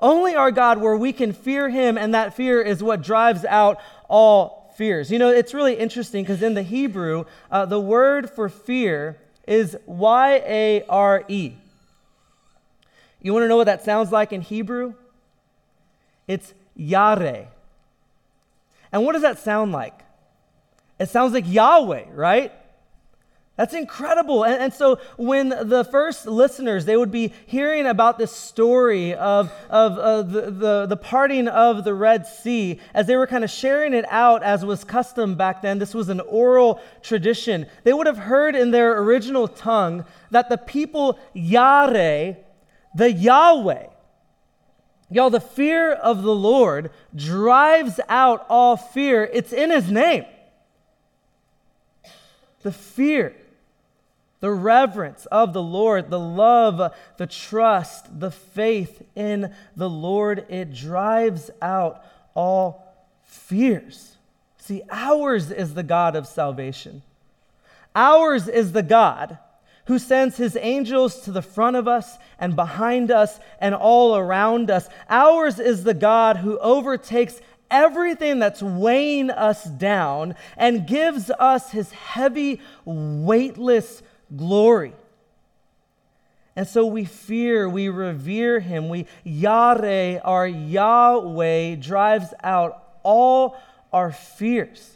only 0.00 0.34
our 0.34 0.50
God, 0.50 0.78
where 0.78 0.96
we 0.96 1.12
can 1.12 1.32
fear 1.32 1.68
Him, 1.68 1.96
and 1.96 2.14
that 2.14 2.34
fear 2.34 2.60
is 2.60 2.82
what 2.82 3.02
drives 3.02 3.44
out 3.44 3.80
all 4.08 4.74
fears. 4.76 5.10
You 5.10 5.18
know, 5.18 5.30
it's 5.30 5.54
really 5.54 5.74
interesting 5.74 6.22
because 6.22 6.42
in 6.42 6.54
the 6.54 6.62
Hebrew, 6.62 7.24
uh, 7.50 7.66
the 7.66 7.80
word 7.80 8.30
for 8.30 8.48
fear 8.48 9.18
is 9.46 9.76
Y 9.86 10.42
A 10.46 10.84
R 10.88 11.24
E. 11.28 11.54
You 13.22 13.32
want 13.32 13.44
to 13.44 13.48
know 13.48 13.56
what 13.56 13.64
that 13.64 13.84
sounds 13.84 14.12
like 14.12 14.32
in 14.32 14.42
Hebrew? 14.42 14.94
It's 16.28 16.52
Yare. 16.74 17.48
And 18.92 19.04
what 19.04 19.12
does 19.12 19.22
that 19.22 19.38
sound 19.38 19.72
like? 19.72 20.02
It 20.98 21.08
sounds 21.08 21.32
like 21.32 21.44
Yahweh, 21.46 22.06
right? 22.12 22.52
That's 23.56 23.72
incredible. 23.72 24.44
And, 24.44 24.64
and, 24.64 24.74
so 24.74 25.00
when 25.16 25.48
the 25.48 25.82
first 25.84 26.26
listeners, 26.26 26.84
they 26.84 26.96
would 26.96 27.10
be 27.10 27.32
hearing 27.46 27.86
about 27.86 28.18
this 28.18 28.30
story 28.30 29.14
of, 29.14 29.50
of 29.70 29.98
uh, 29.98 30.22
the, 30.22 30.50
the, 30.50 30.86
the 30.86 30.96
parting 30.96 31.48
of 31.48 31.82
the 31.82 31.94
Red 31.94 32.26
Sea, 32.26 32.78
as 32.92 33.06
they 33.06 33.16
were 33.16 33.26
kind 33.26 33.44
of 33.44 33.50
sharing 33.50 33.94
it 33.94 34.04
out 34.10 34.42
as 34.42 34.64
was 34.64 34.84
custom 34.84 35.36
back 35.36 35.62
then, 35.62 35.78
this 35.78 35.94
was 35.94 36.10
an 36.10 36.20
oral 36.20 36.82
tradition. 37.02 37.66
They 37.84 37.94
would 37.94 38.06
have 38.06 38.18
heard 38.18 38.54
in 38.54 38.72
their 38.72 39.00
original 39.00 39.48
tongue 39.48 40.04
that 40.30 40.50
the 40.50 40.58
people 40.58 41.18
Yare, 41.32 42.36
the 42.94 43.10
Yahweh, 43.10 43.86
y'all, 45.10 45.30
the 45.30 45.40
fear 45.40 45.92
of 45.92 46.22
the 46.22 46.34
Lord 46.34 46.90
drives 47.14 48.00
out 48.08 48.46
all 48.48 48.76
fear. 48.76 49.28
It's 49.32 49.52
in 49.52 49.70
his 49.70 49.90
name. 49.90 50.24
The 52.62 52.72
fear 52.72 53.34
the 54.40 54.50
reverence 54.52 55.26
of 55.26 55.52
the 55.52 55.62
Lord, 55.62 56.10
the 56.10 56.20
love, 56.20 56.94
the 57.16 57.26
trust, 57.26 58.20
the 58.20 58.30
faith 58.30 59.02
in 59.14 59.54
the 59.74 59.88
Lord, 59.88 60.44
it 60.48 60.74
drives 60.74 61.50
out 61.62 62.04
all 62.34 62.94
fears. 63.24 64.16
See, 64.58 64.82
ours 64.90 65.50
is 65.50 65.74
the 65.74 65.82
God 65.82 66.16
of 66.16 66.26
salvation. 66.26 67.02
Ours 67.94 68.46
is 68.46 68.72
the 68.72 68.82
God 68.82 69.38
who 69.86 69.98
sends 69.98 70.36
his 70.36 70.56
angels 70.60 71.20
to 71.20 71.32
the 71.32 71.42
front 71.42 71.76
of 71.76 71.88
us 71.88 72.18
and 72.38 72.54
behind 72.56 73.10
us 73.10 73.38
and 73.60 73.74
all 73.74 74.16
around 74.16 74.70
us. 74.70 74.88
Ours 75.08 75.58
is 75.58 75.84
the 75.84 75.94
God 75.94 76.38
who 76.38 76.58
overtakes 76.58 77.40
everything 77.70 78.38
that's 78.38 78.62
weighing 78.62 79.30
us 79.30 79.64
down 79.64 80.34
and 80.56 80.86
gives 80.86 81.30
us 81.30 81.70
his 81.70 81.92
heavy, 81.92 82.60
weightless 82.84 84.02
glory. 84.34 84.92
And 86.56 86.66
so 86.66 86.86
we 86.86 87.04
fear, 87.04 87.68
we 87.68 87.88
revere 87.88 88.60
him. 88.60 88.88
We, 88.88 89.06
Yahweh, 89.24 90.20
our 90.24 90.48
Yahweh, 90.48 91.76
drives 91.76 92.32
out 92.42 92.82
all 93.02 93.56
our 93.92 94.10
fears. 94.10 94.95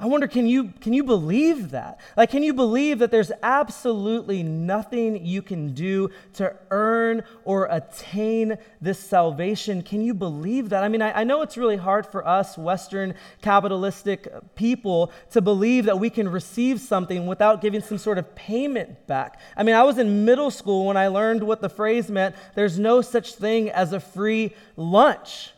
I 0.00 0.06
wonder, 0.06 0.26
can 0.26 0.46
you, 0.46 0.72
can 0.80 0.94
you 0.94 1.04
believe 1.04 1.72
that? 1.72 2.00
Like, 2.16 2.30
can 2.30 2.42
you 2.42 2.54
believe 2.54 3.00
that 3.00 3.10
there's 3.10 3.30
absolutely 3.42 4.42
nothing 4.42 5.26
you 5.26 5.42
can 5.42 5.74
do 5.74 6.08
to 6.34 6.56
earn 6.70 7.22
or 7.44 7.66
attain 7.66 8.56
this 8.80 8.98
salvation? 8.98 9.82
Can 9.82 10.00
you 10.00 10.14
believe 10.14 10.70
that? 10.70 10.82
I 10.82 10.88
mean, 10.88 11.02
I, 11.02 11.20
I 11.20 11.24
know 11.24 11.42
it's 11.42 11.58
really 11.58 11.76
hard 11.76 12.06
for 12.06 12.26
us, 12.26 12.56
Western 12.56 13.12
capitalistic 13.42 14.26
people, 14.54 15.12
to 15.32 15.42
believe 15.42 15.84
that 15.84 16.00
we 16.00 16.08
can 16.08 16.30
receive 16.30 16.80
something 16.80 17.26
without 17.26 17.60
giving 17.60 17.82
some 17.82 17.98
sort 17.98 18.16
of 18.16 18.34
payment 18.34 19.06
back. 19.06 19.38
I 19.54 19.64
mean, 19.64 19.74
I 19.74 19.82
was 19.82 19.98
in 19.98 20.24
middle 20.24 20.50
school 20.50 20.86
when 20.86 20.96
I 20.96 21.08
learned 21.08 21.42
what 21.42 21.60
the 21.60 21.68
phrase 21.68 22.10
meant 22.10 22.34
there's 22.54 22.78
no 22.78 23.02
such 23.02 23.34
thing 23.34 23.68
as 23.68 23.92
a 23.92 24.00
free 24.00 24.54
lunch. 24.76 25.52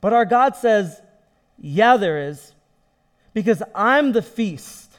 But 0.00 0.12
our 0.12 0.24
God 0.24 0.54
says, 0.54 1.02
yeah, 1.58 1.96
there 1.96 2.28
is 2.28 2.54
because 3.34 3.62
I'm 3.74 4.12
the 4.12 4.22
feast. 4.22 4.98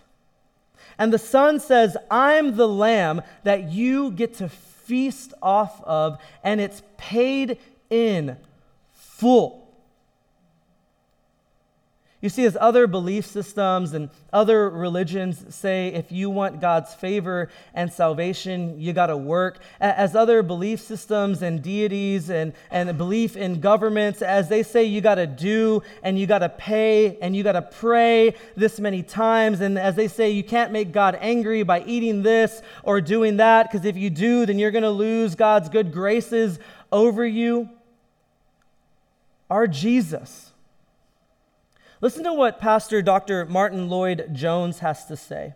And 0.97 1.11
the 1.11 1.17
Son 1.17 1.59
says, 1.59 1.97
I'm 2.09 2.55
the 2.55 2.67
lamb 2.67 3.21
that 3.43 3.71
you 3.71 4.11
get 4.11 4.35
to 4.35 4.49
feast 4.49 5.33
off 5.41 5.81
of, 5.83 6.19
and 6.43 6.61
it's 6.61 6.83
paid 6.97 7.57
in 7.89 8.37
full. 8.93 9.60
You 12.21 12.29
see, 12.29 12.45
as 12.45 12.55
other 12.61 12.85
belief 12.85 13.25
systems 13.25 13.93
and 13.93 14.11
other 14.31 14.69
religions 14.69 15.43
say, 15.53 15.87
if 15.87 16.11
you 16.11 16.29
want 16.29 16.61
God's 16.61 16.93
favor 16.93 17.49
and 17.73 17.91
salvation, 17.91 18.79
you 18.79 18.93
got 18.93 19.07
to 19.07 19.17
work. 19.17 19.57
As 19.79 20.15
other 20.15 20.43
belief 20.43 20.81
systems 20.81 21.41
and 21.41 21.63
deities 21.63 22.29
and, 22.29 22.53
and 22.69 22.95
belief 22.95 23.35
in 23.35 23.59
governments, 23.59 24.21
as 24.21 24.49
they 24.49 24.61
say, 24.61 24.83
you 24.83 25.01
got 25.01 25.15
to 25.15 25.25
do 25.25 25.81
and 26.03 26.19
you 26.19 26.27
got 26.27 26.39
to 26.39 26.49
pay 26.49 27.17
and 27.21 27.35
you 27.35 27.41
got 27.41 27.53
to 27.53 27.63
pray 27.63 28.35
this 28.55 28.79
many 28.79 29.01
times. 29.01 29.59
And 29.59 29.79
as 29.79 29.95
they 29.95 30.07
say, 30.07 30.29
you 30.29 30.43
can't 30.43 30.71
make 30.71 30.91
God 30.91 31.17
angry 31.21 31.63
by 31.63 31.81
eating 31.85 32.21
this 32.21 32.61
or 32.83 33.01
doing 33.01 33.37
that, 33.37 33.71
because 33.71 33.83
if 33.83 33.97
you 33.97 34.11
do, 34.11 34.45
then 34.45 34.59
you're 34.59 34.69
going 34.69 34.83
to 34.83 34.91
lose 34.91 35.33
God's 35.33 35.69
good 35.69 35.91
graces 35.91 36.59
over 36.91 37.25
you. 37.25 37.67
Our 39.49 39.65
Jesus 39.65 40.50
Listen 42.01 42.23
to 42.23 42.33
what 42.33 42.59
Pastor 42.59 43.03
Dr. 43.03 43.45
Martyn 43.45 43.87
Lloyd-Jones 43.87 44.79
has 44.79 45.05
to 45.05 45.15
say. 45.15 45.53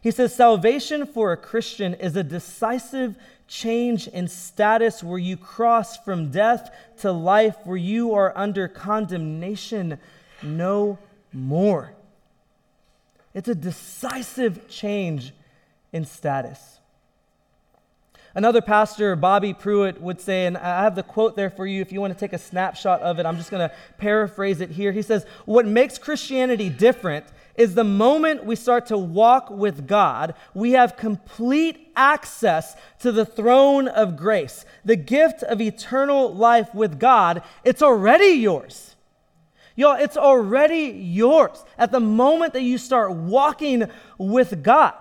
He 0.00 0.12
says, 0.12 0.32
Salvation 0.32 1.04
for 1.04 1.32
a 1.32 1.36
Christian 1.36 1.94
is 1.94 2.14
a 2.14 2.22
decisive 2.22 3.16
change 3.48 4.06
in 4.06 4.28
status 4.28 5.02
where 5.02 5.18
you 5.18 5.36
cross 5.36 5.96
from 5.96 6.30
death 6.30 6.72
to 7.00 7.10
life, 7.10 7.56
where 7.64 7.76
you 7.76 8.14
are 8.14 8.32
under 8.36 8.68
condemnation 8.68 9.98
no 10.42 10.98
more. 11.32 11.92
It's 13.34 13.48
a 13.48 13.54
decisive 13.54 14.68
change 14.68 15.32
in 15.92 16.04
status. 16.04 16.78
Another 18.36 18.60
pastor, 18.60 19.16
Bobby 19.16 19.54
Pruitt, 19.54 19.98
would 19.98 20.20
say, 20.20 20.44
and 20.44 20.58
I 20.58 20.82
have 20.82 20.94
the 20.94 21.02
quote 21.02 21.36
there 21.36 21.48
for 21.48 21.66
you 21.66 21.80
if 21.80 21.90
you 21.90 22.02
want 22.02 22.12
to 22.12 22.20
take 22.20 22.34
a 22.34 22.38
snapshot 22.38 23.00
of 23.00 23.18
it. 23.18 23.24
I'm 23.24 23.38
just 23.38 23.50
going 23.50 23.66
to 23.66 23.74
paraphrase 23.96 24.60
it 24.60 24.68
here. 24.68 24.92
He 24.92 25.00
says, 25.00 25.24
What 25.46 25.64
makes 25.64 25.96
Christianity 25.96 26.68
different 26.68 27.24
is 27.54 27.74
the 27.74 27.82
moment 27.82 28.44
we 28.44 28.54
start 28.54 28.84
to 28.88 28.98
walk 28.98 29.48
with 29.48 29.86
God, 29.86 30.34
we 30.52 30.72
have 30.72 30.98
complete 30.98 31.90
access 31.96 32.76
to 32.98 33.10
the 33.10 33.24
throne 33.24 33.88
of 33.88 34.18
grace. 34.18 34.66
The 34.84 34.96
gift 34.96 35.42
of 35.42 35.62
eternal 35.62 36.30
life 36.34 36.74
with 36.74 37.00
God, 37.00 37.42
it's 37.64 37.80
already 37.80 38.34
yours. 38.38 38.96
Y'all, 39.76 39.96
it's 39.96 40.18
already 40.18 40.90
yours 40.90 41.64
at 41.78 41.90
the 41.90 42.00
moment 42.00 42.52
that 42.52 42.62
you 42.62 42.76
start 42.76 43.12
walking 43.12 43.84
with 44.18 44.62
God. 44.62 44.92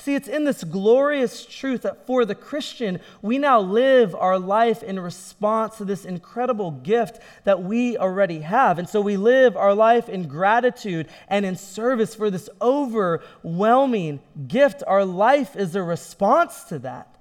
See, 0.00 0.14
it's 0.14 0.28
in 0.28 0.44
this 0.44 0.64
glorious 0.64 1.44
truth 1.44 1.82
that 1.82 2.06
for 2.06 2.24
the 2.24 2.34
Christian, 2.34 3.00
we 3.20 3.36
now 3.36 3.60
live 3.60 4.14
our 4.14 4.38
life 4.38 4.82
in 4.82 4.98
response 4.98 5.76
to 5.76 5.84
this 5.84 6.06
incredible 6.06 6.70
gift 6.70 7.20
that 7.44 7.62
we 7.62 7.98
already 7.98 8.40
have. 8.40 8.78
And 8.78 8.88
so 8.88 9.02
we 9.02 9.18
live 9.18 9.58
our 9.58 9.74
life 9.74 10.08
in 10.08 10.26
gratitude 10.26 11.06
and 11.28 11.44
in 11.44 11.54
service 11.54 12.14
for 12.14 12.30
this 12.30 12.48
overwhelming 12.62 14.20
gift. 14.48 14.82
Our 14.86 15.04
life 15.04 15.54
is 15.54 15.76
a 15.76 15.82
response 15.82 16.64
to 16.64 16.78
that. 16.78 17.14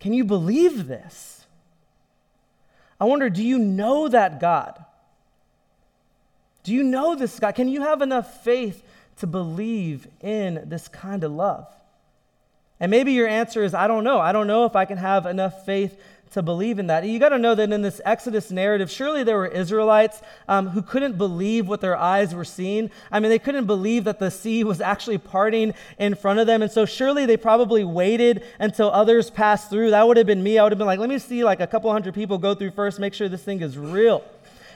Can 0.00 0.12
you 0.12 0.24
believe 0.24 0.88
this? 0.88 1.46
I 2.98 3.04
wonder, 3.04 3.30
do 3.30 3.44
you 3.44 3.60
know 3.60 4.08
that 4.08 4.40
God? 4.40 4.84
Do 6.64 6.74
you 6.74 6.82
know 6.82 7.14
this 7.14 7.38
God? 7.38 7.54
Can 7.54 7.68
you 7.68 7.82
have 7.82 8.02
enough 8.02 8.42
faith 8.42 8.82
to 9.18 9.26
believe 9.26 10.08
in 10.20 10.62
this 10.66 10.88
kind 10.88 11.24
of 11.24 11.32
love? 11.32 11.66
And 12.78 12.90
maybe 12.90 13.12
your 13.12 13.26
answer 13.26 13.64
is, 13.64 13.72
I 13.72 13.86
don't 13.86 14.04
know. 14.04 14.20
I 14.20 14.32
don't 14.32 14.46
know 14.46 14.66
if 14.66 14.76
I 14.76 14.84
can 14.84 14.98
have 14.98 15.24
enough 15.24 15.64
faith 15.64 15.98
to 16.32 16.42
believe 16.42 16.78
in 16.78 16.88
that. 16.88 17.04
You 17.04 17.18
got 17.18 17.30
to 17.30 17.38
know 17.38 17.54
that 17.54 17.72
in 17.72 17.82
this 17.82 18.00
Exodus 18.04 18.50
narrative, 18.50 18.90
surely 18.90 19.24
there 19.24 19.36
were 19.36 19.46
Israelites 19.46 20.20
um, 20.48 20.68
who 20.68 20.82
couldn't 20.82 21.16
believe 21.16 21.68
what 21.68 21.80
their 21.80 21.96
eyes 21.96 22.34
were 22.34 22.44
seeing. 22.44 22.90
I 23.10 23.20
mean, 23.20 23.30
they 23.30 23.38
couldn't 23.38 23.66
believe 23.66 24.04
that 24.04 24.18
the 24.18 24.30
sea 24.30 24.64
was 24.64 24.80
actually 24.80 25.18
parting 25.18 25.72
in 25.98 26.14
front 26.14 26.40
of 26.40 26.46
them. 26.46 26.62
And 26.62 26.70
so 26.70 26.84
surely 26.84 27.26
they 27.26 27.36
probably 27.36 27.84
waited 27.84 28.44
until 28.58 28.90
others 28.90 29.30
passed 29.30 29.70
through. 29.70 29.90
That 29.90 30.06
would 30.06 30.16
have 30.16 30.26
been 30.26 30.42
me. 30.42 30.58
I 30.58 30.64
would 30.64 30.72
have 30.72 30.78
been 30.78 30.86
like, 30.86 30.98
let 30.98 31.08
me 31.08 31.18
see 31.18 31.44
like 31.44 31.60
a 31.60 31.66
couple 31.66 31.90
hundred 31.90 32.14
people 32.14 32.38
go 32.38 32.54
through 32.54 32.72
first, 32.72 32.98
make 32.98 33.14
sure 33.14 33.28
this 33.28 33.42
thing 33.42 33.62
is 33.62 33.78
real. 33.78 34.22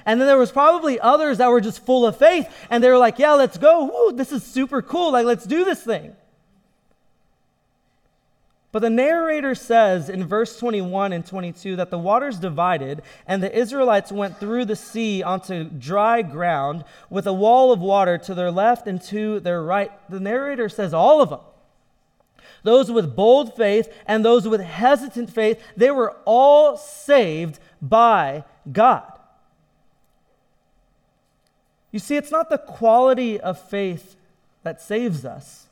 And 0.06 0.20
then 0.20 0.26
there 0.26 0.38
was 0.38 0.52
probably 0.52 0.98
others 1.00 1.38
that 1.38 1.48
were 1.48 1.60
just 1.60 1.84
full 1.84 2.06
of 2.06 2.16
faith 2.16 2.48
and 2.70 2.82
they 2.82 2.88
were 2.88 2.98
like, 2.98 3.18
yeah, 3.18 3.32
let's 3.32 3.58
go. 3.58 3.84
Woo, 3.84 4.16
this 4.16 4.32
is 4.32 4.42
super 4.42 4.82
cool. 4.82 5.12
Like, 5.12 5.26
let's 5.26 5.44
do 5.44 5.64
this 5.64 5.82
thing. 5.82 6.14
But 8.72 8.80
the 8.80 8.90
narrator 8.90 9.56
says 9.56 10.08
in 10.08 10.26
verse 10.26 10.56
21 10.58 11.12
and 11.12 11.26
22 11.26 11.76
that 11.76 11.90
the 11.90 11.98
waters 11.98 12.38
divided, 12.38 13.02
and 13.26 13.42
the 13.42 13.56
Israelites 13.56 14.12
went 14.12 14.38
through 14.38 14.66
the 14.66 14.76
sea 14.76 15.24
onto 15.24 15.64
dry 15.64 16.22
ground 16.22 16.84
with 17.08 17.26
a 17.26 17.32
wall 17.32 17.72
of 17.72 17.80
water 17.80 18.16
to 18.18 18.34
their 18.34 18.52
left 18.52 18.86
and 18.86 19.02
to 19.02 19.40
their 19.40 19.60
right. 19.62 19.90
The 20.08 20.20
narrator 20.20 20.68
says 20.68 20.94
all 20.94 21.20
of 21.20 21.30
them. 21.30 21.40
Those 22.62 22.92
with 22.92 23.16
bold 23.16 23.56
faith 23.56 23.92
and 24.06 24.24
those 24.24 24.46
with 24.46 24.60
hesitant 24.60 25.30
faith, 25.30 25.60
they 25.76 25.90
were 25.90 26.16
all 26.24 26.76
saved 26.76 27.58
by 27.82 28.44
God. 28.70 29.09
You 31.92 31.98
see, 31.98 32.16
it's 32.16 32.30
not 32.30 32.50
the 32.50 32.58
quality 32.58 33.40
of 33.40 33.60
faith 33.60 34.16
that 34.62 34.80
saves 34.80 35.24
us, 35.24 35.66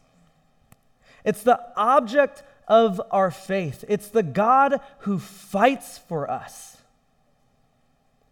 it's 1.25 1.43
the 1.43 1.61
object 1.77 2.43
of 2.67 3.01
our 3.11 3.31
faith. 3.31 3.85
It's 3.89 4.09
the 4.09 4.23
God 4.23 4.81
who 5.01 5.19
fights 5.19 5.99
for 5.99 6.31
us. 6.31 6.77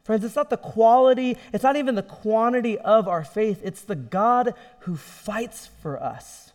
Friends, 0.05 0.25
it's 0.25 0.37
not 0.37 0.51
the 0.51 0.57
quality, 0.57 1.37
it's 1.53 1.65
not 1.65 1.75
even 1.75 1.97
the 1.97 2.03
quantity 2.03 2.79
of 2.79 3.09
our 3.09 3.25
faith, 3.25 3.61
it's 3.65 3.81
the 3.81 3.97
God 3.97 4.55
who 4.81 4.97
fights 4.97 5.69
for 5.83 6.01
us. 6.01 6.53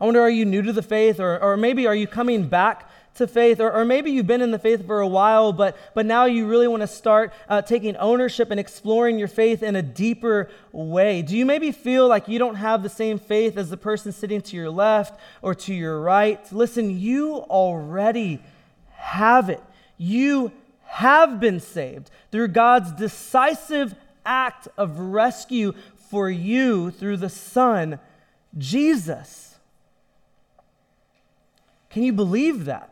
I 0.00 0.04
wonder, 0.04 0.20
are 0.20 0.30
you 0.30 0.44
new 0.44 0.62
to 0.62 0.72
the 0.72 0.82
faith, 0.82 1.18
or, 1.18 1.42
or 1.42 1.56
maybe 1.56 1.88
are 1.88 1.94
you 1.94 2.06
coming 2.06 2.46
back 2.46 2.88
to 3.18 3.28
faith, 3.28 3.60
or, 3.60 3.70
or 3.72 3.84
maybe 3.84 4.10
you've 4.10 4.26
been 4.26 4.42
in 4.42 4.50
the 4.50 4.58
faith 4.58 4.86
for 4.86 5.00
a 5.00 5.06
while, 5.06 5.52
but, 5.52 5.76
but 5.94 6.06
now 6.06 6.24
you 6.24 6.46
really 6.46 6.66
want 6.66 6.80
to 6.80 6.86
start 6.86 7.32
uh, 7.48 7.62
taking 7.62 7.96
ownership 7.96 8.50
and 8.50 8.58
exploring 8.58 9.18
your 9.18 9.28
faith 9.28 9.62
in 9.62 9.76
a 9.76 9.82
deeper 9.82 10.50
way. 10.72 11.22
Do 11.22 11.36
you 11.36 11.46
maybe 11.46 11.70
feel 11.72 12.08
like 12.08 12.28
you 12.28 12.38
don't 12.38 12.56
have 12.56 12.82
the 12.82 12.88
same 12.88 13.18
faith 13.18 13.56
as 13.56 13.70
the 13.70 13.76
person 13.76 14.12
sitting 14.12 14.40
to 14.42 14.56
your 14.56 14.70
left 14.70 15.18
or 15.42 15.54
to 15.54 15.74
your 15.74 16.00
right? 16.00 16.40
Listen, 16.52 16.98
you 16.98 17.36
already 17.36 18.40
have 18.92 19.48
it. 19.48 19.62
You 19.96 20.52
have 20.84 21.38
been 21.38 21.60
saved 21.60 22.10
through 22.32 22.48
God's 22.48 22.92
decisive 22.92 23.94
act 24.24 24.68
of 24.76 24.98
rescue 24.98 25.74
for 26.10 26.30
you 26.30 26.90
through 26.90 27.18
the 27.18 27.28
Son, 27.28 27.98
Jesus. 28.56 29.56
Can 31.90 32.02
you 32.02 32.12
believe 32.12 32.64
that? 32.66 32.90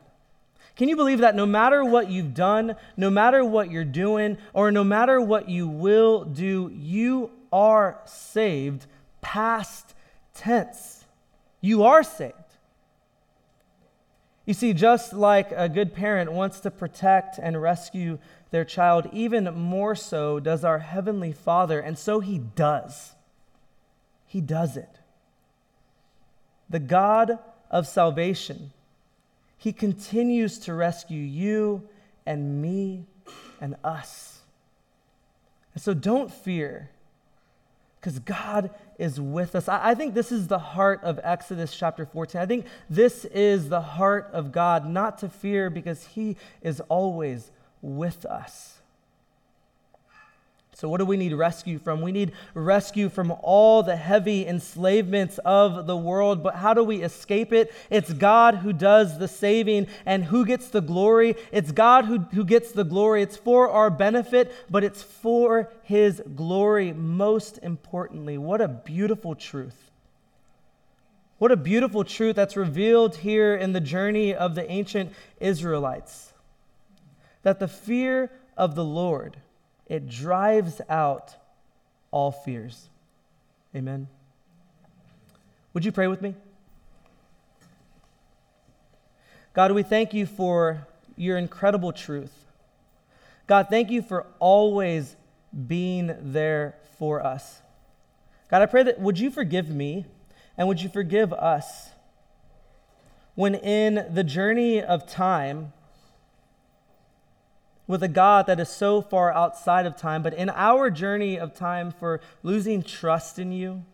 Can 0.77 0.91
you 0.91 0.97
believe 0.97 1.21
that 1.21 1.35
no 1.35 1.47
matter 1.47 1.83
what 1.83 2.11
you've 2.11 2.35
done, 2.35 2.77
no 2.97 3.09
matter 3.09 3.43
what 3.43 3.71
you're 3.71 3.85
doing, 3.85 4.37
or 4.53 4.71
no 4.71 4.85
matter 4.85 5.21
what 5.21 5.49
you 5.49 5.67
will 5.67 6.25
do, 6.25 6.71
you 6.75 7.31
are 7.51 7.99
saved 8.05 8.87
past 9.23 9.95
tense? 10.35 11.07
You 11.63 11.85
are 11.85 12.03
saved. 12.03 12.35
You 14.45 14.53
see, 14.55 14.75
just 14.75 15.15
like 15.15 15.51
a 15.51 15.69
good 15.69 15.95
parent 15.95 16.31
wants 16.31 16.61
to 16.61 16.71
protect 16.71 17.39
and 17.39 17.61
rescue 17.61 18.19
their 18.51 18.65
child, 18.65 19.09
even 19.13 19.53
more 19.55 19.97
so 19.97 20.39
does 20.39 20.63
our 20.63 20.79
Heavenly 20.81 21.33
Father, 21.33 21.81
and 21.81 21.99
so 21.99 22.21
He 22.21 22.39
does. 22.39 23.13
He 24.27 24.41
does 24.41 24.77
it. 24.77 25.01
The 26.69 26.79
God 26.79 27.39
of 27.71 27.89
salvation 27.89 28.73
he 29.57 29.73
continues 29.73 30.59
to 30.61 30.75
rescue 30.75 31.21
you 31.21 31.89
and 32.25 32.61
me 32.61 33.07
and 33.61 33.77
us. 33.83 34.41
And 35.75 35.83
so 35.83 35.95
don't 35.95 36.33
fear, 36.33 36.91
because 38.01 38.19
God 38.19 38.71
is 38.99 39.21
with 39.21 39.55
us. 39.55 39.69
I, 39.69 39.91
I, 39.91 39.95
think 39.95 40.15
this 40.15 40.33
is 40.33 40.49
the 40.49 40.59
heart 40.59 41.01
of 41.03 41.21
Exodus 41.23 41.77
chapter 41.77 42.07
14. 42.07 42.41
I 42.41 42.47
think 42.47 42.67
this 42.89 43.25
is 43.27 43.69
the 43.69 43.81
heart 43.81 44.31
of 44.33 44.53
God, 44.53 44.89
not 44.89 45.19
to 45.19 45.29
fear, 45.29 45.69
because 45.71 46.07
He 46.07 46.37
is 46.63 46.81
always 46.89 47.51
with 47.83 48.25
us. 48.25 48.76
So, 50.77 50.91
what 50.91 50.99
do 50.99 51.07
we 51.07 51.17
need 51.17 51.33
rescue 51.33 51.79
from? 51.79 52.03
We 52.03 52.13
need 52.13 52.33
rescue 52.53 53.09
from 53.09 53.33
all 53.43 53.83
the 53.83 53.97
heavy 53.97 54.47
enslavements 54.47 55.39
of 55.39 55.87
the 55.87 55.97
world. 55.97 56.43
But 56.43 56.57
how 56.57 56.75
do 56.75 56.85
we 56.85 57.03
escape 57.03 57.51
it? 57.51 57.73
It's 57.89 58.13
God 58.13 58.57
who 58.57 58.75
does 58.75 59.19
the 59.19 59.27
saving. 59.27 59.87
And 60.05 60.25
who 60.25 60.45
gets 60.45 60.69
the 60.69 60.83
glory? 60.83 61.37
It's 61.51 61.73
God 61.73 62.05
who, 62.05 62.19
who 62.19 62.45
gets 62.45 62.73
the 62.73 62.85
glory. 62.85 63.23
It's 63.23 63.39
for 63.39 63.71
our 63.71 63.89
benefit, 63.89 64.53
but 64.69 64.85
it's 64.85 65.03
for 65.03 65.73
His 65.83 66.21
glory, 66.35 66.93
most 66.93 67.59
importantly. 67.63 68.37
What 68.37 68.61
a 68.61 68.69
beautiful 68.69 69.35
truth. 69.35 69.91
What 71.39 71.53
a 71.53 71.57
beautiful 71.57 72.05
truth 72.05 72.37
that's 72.37 72.55
revealed 72.55 73.17
here 73.17 73.57
in 73.57 73.73
the 73.73 73.81
journey 73.81 74.35
of 74.35 74.55
the 74.55 74.71
ancient 74.71 75.15
Israelites. 75.41 76.35
That 77.45 77.61
the 77.61 77.69
fear 77.69 78.31
of 78.59 78.75
the 78.75 78.85
Lord 78.85 79.39
it 79.87 80.09
drives 80.09 80.81
out 80.89 81.35
all 82.11 82.33
fears. 82.33 82.89
Amen. 83.75 84.09
Would 85.75 85.85
you 85.85 85.93
pray 85.93 86.07
with 86.07 86.23
me? 86.23 86.35
God, 89.53 89.73
we 89.73 89.83
thank 89.83 90.13
you 90.13 90.27
for 90.27 90.87
your 91.17 91.39
incredible 91.39 91.93
truth. 91.93 92.33
God, 93.47 93.69
thank 93.71 93.91
you 93.91 94.03
for 94.03 94.27
always 94.39 95.17
being 95.67 96.15
there 96.21 96.75
for 96.99 97.25
us. 97.25 97.61
God, 98.51 98.63
I 98.63 98.67
pray 98.67 98.83
that 98.83 99.01
would 99.01 99.19
you 99.19 99.31
forgive 99.31 99.69
me 99.69 100.05
and 100.57 100.69
would 100.69 100.81
you 100.81 100.89
forgive 100.89 101.33
us 101.33 101.91
when 103.35 103.55
in 103.55 104.07
the 104.13 104.25
journey 104.25 104.83
of 104.83 105.07
time, 105.07 105.73
with 107.87 108.03
a 108.03 108.09
God 108.09 108.47
that 108.47 108.59
is 108.59 108.69
so 108.69 109.01
far 109.01 109.33
outside 109.33 109.87
of 109.87 109.97
time, 109.97 110.23
but 110.23 110.35
in 110.35 110.51
our 110.51 110.91
journey 110.91 111.39
of 111.39 111.55
time 111.55 111.93
for 111.93 112.21
losing 112.43 112.83
trust 112.83 113.39
in 113.39 113.53
you 113.53 113.85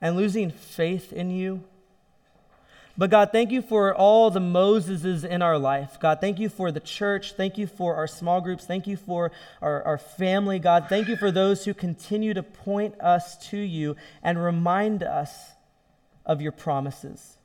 and 0.00 0.16
losing 0.16 0.50
faith 0.50 1.12
in 1.12 1.30
you. 1.30 1.62
But 2.98 3.10
God, 3.10 3.30
thank 3.32 3.50
you 3.50 3.62
for 3.62 3.94
all 3.94 4.30
the 4.30 4.40
Moseses 4.40 5.24
in 5.24 5.40
our 5.40 5.58
life. 5.58 5.98
God, 5.98 6.20
thank 6.20 6.38
you 6.38 6.50
for 6.50 6.70
the 6.70 6.80
church. 6.80 7.32
Thank 7.32 7.56
you 7.56 7.66
for 7.66 7.94
our 7.94 8.06
small 8.06 8.42
groups. 8.42 8.66
Thank 8.66 8.86
you 8.86 8.96
for 8.96 9.32
our, 9.62 9.82
our 9.84 9.96
family. 9.96 10.58
God, 10.58 10.86
thank 10.88 11.08
you 11.08 11.16
for 11.16 11.30
those 11.30 11.64
who 11.64 11.72
continue 11.72 12.34
to 12.34 12.42
point 12.42 13.00
us 13.00 13.38
to 13.48 13.56
you 13.56 13.96
and 14.22 14.42
remind 14.42 15.02
us 15.02 15.52
of 16.26 16.42
your 16.42 16.52
promises. 16.52 17.38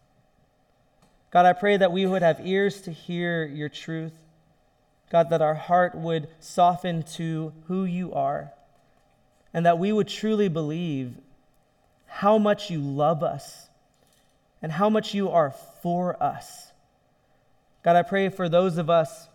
God, 1.32 1.45
I 1.45 1.54
pray 1.54 1.78
that 1.78 1.93
we 1.93 2.06
would 2.06 2.23
have 2.23 2.45
ears 2.45 2.82
to 2.82 2.91
hear 2.91 3.45
your 3.45 3.69
truth 3.69 4.13
God, 5.09 5.29
that 5.29 5.41
our 5.41 5.55
heart 5.55 5.95
would 5.95 6.27
soften 6.39 7.03
to 7.13 7.53
who 7.67 7.85
you 7.85 8.13
are, 8.13 8.51
and 9.53 9.65
that 9.65 9.79
we 9.79 9.91
would 9.91 10.07
truly 10.07 10.49
believe 10.49 11.15
how 12.07 12.37
much 12.37 12.69
you 12.69 12.79
love 12.79 13.23
us 13.23 13.69
and 14.61 14.71
how 14.71 14.89
much 14.89 15.13
you 15.13 15.29
are 15.29 15.51
for 15.81 16.21
us. 16.21 16.71
God, 17.83 17.95
I 17.95 18.01
pray 18.01 18.29
for 18.29 18.49
those 18.49 18.77
of 18.77 18.89
us 18.89 19.27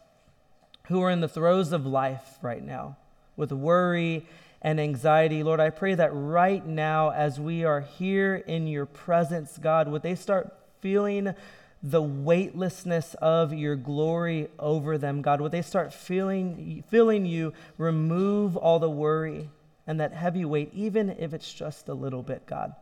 who 0.89 1.01
are 1.03 1.11
in 1.11 1.21
the 1.21 1.29
throes 1.29 1.73
of 1.73 1.87
life 1.87 2.39
right 2.43 2.63
now 2.63 2.97
with 3.37 3.53
worry 3.53 4.27
and 4.61 4.81
anxiety. 4.81 5.43
Lord, 5.43 5.61
I 5.61 5.71
pray 5.71 5.95
that 5.95 6.11
right 6.13 6.65
now, 6.67 7.11
as 7.11 7.41
we 7.41 7.65
are 7.65 7.81
here 7.81 8.35
in 8.35 8.67
your 8.67 8.87
presence, 8.87 9.59
God, 9.59 9.89
would 9.89 10.03
they 10.03 10.15
start 10.15 10.55
feeling 10.81 11.35
the 11.83 12.03
weightlessness 12.03 13.15
of 13.15 13.53
your 13.53 13.75
glory 13.75 14.49
over 14.59 14.99
them, 14.99 15.21
God. 15.21 15.41
Would 15.41 15.53
they 15.53 15.63
start 15.63 15.93
feeling, 15.93 16.85
feeling 16.89 17.27
you 17.27 17.53
remove 17.77 18.57
all 18.57 18.79
the 18.79 18.91
worry 18.91 19.51
and 19.87 19.99
that 19.99 20.13
heavy 20.13 20.45
weight, 20.45 20.71
even 20.73 21.11
if 21.11 21.35
it's 21.35 21.53
just 21.53 21.89
a 21.89 21.95
little 21.95 22.23
bit, 22.23 22.47
God. 22.47 22.75